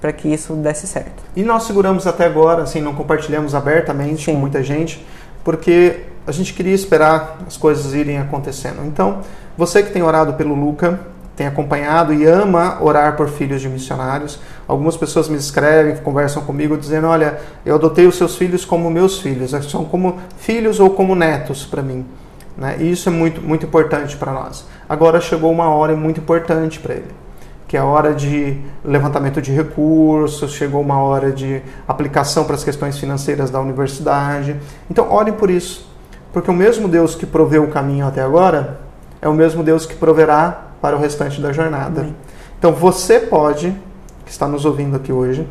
para 0.00 0.12
que 0.12 0.28
isso 0.28 0.54
desse 0.54 0.86
certo. 0.86 1.22
E 1.34 1.42
nós 1.42 1.64
seguramos 1.64 2.06
até 2.06 2.26
agora, 2.26 2.62
assim, 2.62 2.80
não 2.80 2.94
compartilhamos 2.94 3.54
abertamente 3.54 4.24
Sim. 4.24 4.34
com 4.34 4.40
muita 4.40 4.62
gente, 4.62 5.04
porque 5.42 6.02
a 6.26 6.32
gente 6.32 6.54
queria 6.54 6.74
esperar 6.74 7.38
as 7.46 7.56
coisas 7.56 7.92
irem 7.94 8.18
acontecendo. 8.18 8.84
Então, 8.86 9.20
você 9.56 9.82
que 9.82 9.92
tem 9.92 10.02
orado 10.02 10.34
pelo 10.34 10.54
Luca, 10.54 11.00
tem 11.36 11.46
acompanhado 11.46 12.12
e 12.12 12.24
ama 12.24 12.78
orar 12.80 13.16
por 13.16 13.28
filhos 13.28 13.60
de 13.60 13.68
missionários. 13.68 14.38
Algumas 14.68 14.96
pessoas 14.96 15.28
me 15.28 15.36
escrevem, 15.36 15.96
conversam 15.96 16.42
comigo 16.42 16.76
dizendo: 16.76 17.08
"Olha, 17.08 17.38
eu 17.66 17.74
adotei 17.74 18.06
os 18.06 18.16
seus 18.16 18.36
filhos 18.36 18.64
como 18.64 18.90
meus 18.90 19.18
filhos, 19.18 19.50
são 19.68 19.84
como 19.84 20.18
filhos 20.38 20.78
ou 20.80 20.90
como 20.90 21.14
netos 21.14 21.64
para 21.64 21.82
mim". 21.82 22.04
Né? 22.56 22.76
E 22.78 22.90
isso 22.90 23.08
é 23.08 23.12
muito 23.12 23.40
muito 23.40 23.66
importante 23.66 24.16
para 24.16 24.32
nós. 24.32 24.64
Agora 24.88 25.20
chegou 25.20 25.50
uma 25.50 25.68
hora 25.68 25.96
muito 25.96 26.20
importante 26.20 26.78
para 26.78 26.94
ele, 26.94 27.10
que 27.66 27.76
é 27.76 27.80
a 27.80 27.84
hora 27.84 28.14
de 28.14 28.56
levantamento 28.84 29.42
de 29.42 29.50
recursos, 29.50 30.52
chegou 30.52 30.80
uma 30.80 30.98
hora 31.00 31.32
de 31.32 31.60
aplicação 31.88 32.44
para 32.44 32.54
as 32.54 32.62
questões 32.62 32.96
financeiras 32.96 33.50
da 33.50 33.60
universidade. 33.60 34.56
Então, 34.88 35.10
orem 35.10 35.34
por 35.34 35.50
isso, 35.50 35.90
porque 36.32 36.48
o 36.48 36.54
mesmo 36.54 36.86
Deus 36.86 37.16
que 37.16 37.26
proveu 37.26 37.64
o 37.64 37.68
caminho 37.68 38.06
até 38.06 38.22
agora 38.22 38.78
é 39.20 39.28
o 39.28 39.34
mesmo 39.34 39.64
Deus 39.64 39.86
que 39.86 39.94
proverá 39.94 40.63
para 40.84 40.98
o 40.98 41.00
restante 41.00 41.40
da 41.40 41.50
jornada. 41.50 42.02
Amém. 42.02 42.16
Então, 42.58 42.70
você 42.70 43.18
pode, 43.18 43.74
que 44.22 44.30
está 44.30 44.46
nos 44.46 44.66
ouvindo 44.66 44.96
aqui 44.96 45.10
hoje, 45.10 45.48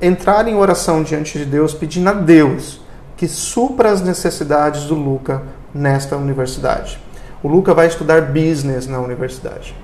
entrar 0.00 0.46
em 0.46 0.54
oração 0.54 1.02
diante 1.02 1.36
de 1.36 1.44
Deus, 1.44 1.74
pedindo 1.74 2.08
a 2.08 2.12
Deus 2.12 2.80
que 3.16 3.26
supra 3.26 3.90
as 3.90 4.02
necessidades 4.02 4.84
do 4.84 4.94
Luca 4.94 5.42
nesta 5.74 6.16
universidade. 6.16 6.96
O 7.42 7.48
Luca 7.48 7.74
vai 7.74 7.88
estudar 7.88 8.22
business 8.26 8.86
na 8.86 9.00
universidade. 9.00 9.74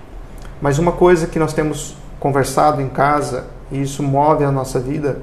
Mas 0.62 0.78
uma 0.78 0.92
coisa 0.92 1.26
que 1.26 1.40
nós 1.40 1.52
temos 1.52 1.96
conversado 2.20 2.80
em 2.80 2.88
casa, 2.88 3.46
e 3.72 3.82
isso 3.82 4.00
move 4.00 4.44
a 4.44 4.52
nossa 4.52 4.78
vida, 4.78 5.18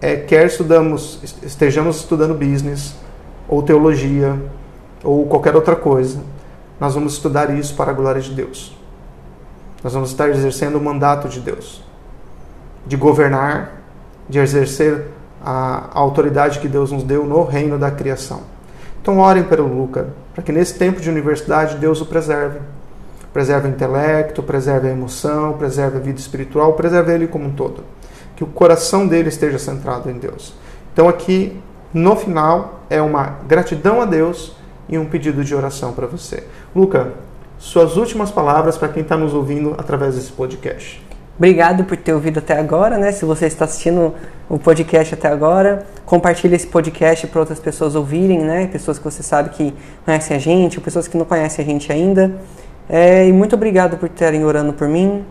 é 0.00 0.16
quer 0.16 0.46
estudamos, 0.46 1.20
estejamos 1.40 1.98
estudando 1.98 2.34
business, 2.34 2.96
ou 3.46 3.62
teologia, 3.62 4.36
ou 5.04 5.24
qualquer 5.26 5.54
outra 5.54 5.76
coisa, 5.76 6.18
nós 6.80 6.94
vamos 6.94 7.12
estudar 7.12 7.56
isso 7.56 7.76
para 7.76 7.92
a 7.92 7.94
glória 7.94 8.20
de 8.20 8.32
Deus. 8.32 8.74
Nós 9.84 9.92
vamos 9.92 10.10
estar 10.12 10.30
exercendo 10.30 10.76
o 10.76 10.80
mandato 10.80 11.28
de 11.28 11.40
Deus, 11.40 11.84
de 12.86 12.96
governar, 12.96 13.82
de 14.26 14.38
exercer 14.38 15.08
a, 15.44 15.90
autoridade 15.92 16.58
que 16.58 16.66
Deus 16.66 16.90
nos 16.90 17.02
deu 17.02 17.26
no 17.26 17.44
reino 17.44 17.78
da 17.78 17.90
criação. 17.90 18.40
Então 19.02 19.18
orem 19.18 19.44
pelo 19.44 19.68
Luca, 19.68 20.08
para 20.32 20.42
que 20.42 20.50
nesse 20.50 20.78
tempo 20.78 21.02
de 21.02 21.10
universidade 21.10 21.76
Deus 21.76 22.00
o 22.00 22.06
preserve. 22.06 22.60
Preserve 23.30 23.68
o 23.68 23.70
intelecto, 23.70 24.42
preserve 24.42 24.88
a 24.88 24.90
emoção, 24.90 25.52
preserve 25.58 25.98
a 25.98 26.00
vida 26.00 26.18
espiritual, 26.18 26.72
preserve 26.72 27.12
ele 27.12 27.26
como 27.26 27.44
um 27.44 27.52
todo. 27.52 27.84
Que 28.36 28.42
o 28.42 28.46
coração 28.46 29.06
dele 29.06 29.28
esteja 29.28 29.58
centrado 29.58 30.08
em 30.08 30.14
Deus. 30.14 30.54
Então 30.94 31.10
aqui, 31.10 31.60
no 31.92 32.16
final, 32.16 32.80
é 32.88 33.02
uma 33.02 33.34
gratidão 33.46 34.00
a 34.00 34.06
Deus 34.06 34.56
e 34.88 34.96
um 34.96 35.04
pedido 35.04 35.44
de 35.44 35.54
oração 35.54 35.92
para 35.92 36.06
você. 36.06 36.44
Luca, 36.74 37.12
suas 37.58 37.96
últimas 37.96 38.30
palavras 38.30 38.76
para 38.76 38.88
quem 38.88 39.02
está 39.02 39.16
nos 39.16 39.34
ouvindo 39.34 39.74
através 39.78 40.14
desse 40.14 40.32
podcast. 40.32 41.02
Obrigado 41.36 41.82
por 41.84 41.96
ter 41.96 42.12
ouvido 42.12 42.38
até 42.38 42.58
agora, 42.58 42.96
né? 42.96 43.10
Se 43.10 43.24
você 43.24 43.46
está 43.46 43.64
assistindo 43.64 44.14
o 44.48 44.56
podcast 44.56 45.14
até 45.14 45.26
agora, 45.26 45.84
compartilhe 46.06 46.54
esse 46.54 46.66
podcast 46.66 47.26
para 47.26 47.40
outras 47.40 47.58
pessoas 47.58 47.96
ouvirem, 47.96 48.38
né? 48.38 48.68
Pessoas 48.68 48.98
que 48.98 49.04
você 49.04 49.22
sabe 49.22 49.50
que 49.50 49.74
conhecem 50.04 50.36
a 50.36 50.40
gente, 50.40 50.78
ou 50.78 50.84
pessoas 50.84 51.08
que 51.08 51.16
não 51.16 51.24
conhecem 51.24 51.64
a 51.64 51.68
gente 51.68 51.90
ainda. 51.90 52.36
É, 52.88 53.26
e 53.26 53.32
muito 53.32 53.56
obrigado 53.56 53.96
por 53.96 54.08
terem 54.08 54.44
orando 54.44 54.72
por 54.72 54.86
mim. 54.86 55.24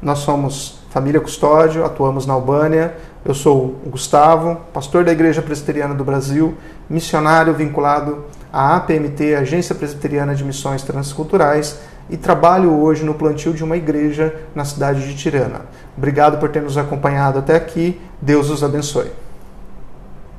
Nós 0.00 0.20
somos 0.20 0.77
Família 0.90 1.20
Custódio, 1.20 1.84
atuamos 1.84 2.24
na 2.26 2.32
Albânia. 2.32 2.94
Eu 3.24 3.34
sou 3.34 3.76
o 3.84 3.90
Gustavo, 3.90 4.56
pastor 4.72 5.04
da 5.04 5.12
Igreja 5.12 5.42
Presbiteriana 5.42 5.94
do 5.94 6.02
Brasil, 6.02 6.54
missionário 6.88 7.52
vinculado 7.52 8.24
à 8.50 8.76
APMT, 8.76 9.34
Agência 9.34 9.74
Presbiteriana 9.74 10.34
de 10.34 10.44
Missões 10.44 10.82
Transculturais, 10.82 11.78
e 12.08 12.16
trabalho 12.16 12.72
hoje 12.72 13.04
no 13.04 13.12
plantio 13.12 13.52
de 13.52 13.62
uma 13.62 13.76
igreja 13.76 14.34
na 14.54 14.64
cidade 14.64 15.06
de 15.06 15.14
Tirana. 15.14 15.60
Obrigado 15.96 16.38
por 16.38 16.48
ter 16.48 16.62
nos 16.62 16.78
acompanhado 16.78 17.38
até 17.38 17.54
aqui. 17.54 18.00
Deus 18.22 18.48
os 18.48 18.64
abençoe. 18.64 19.27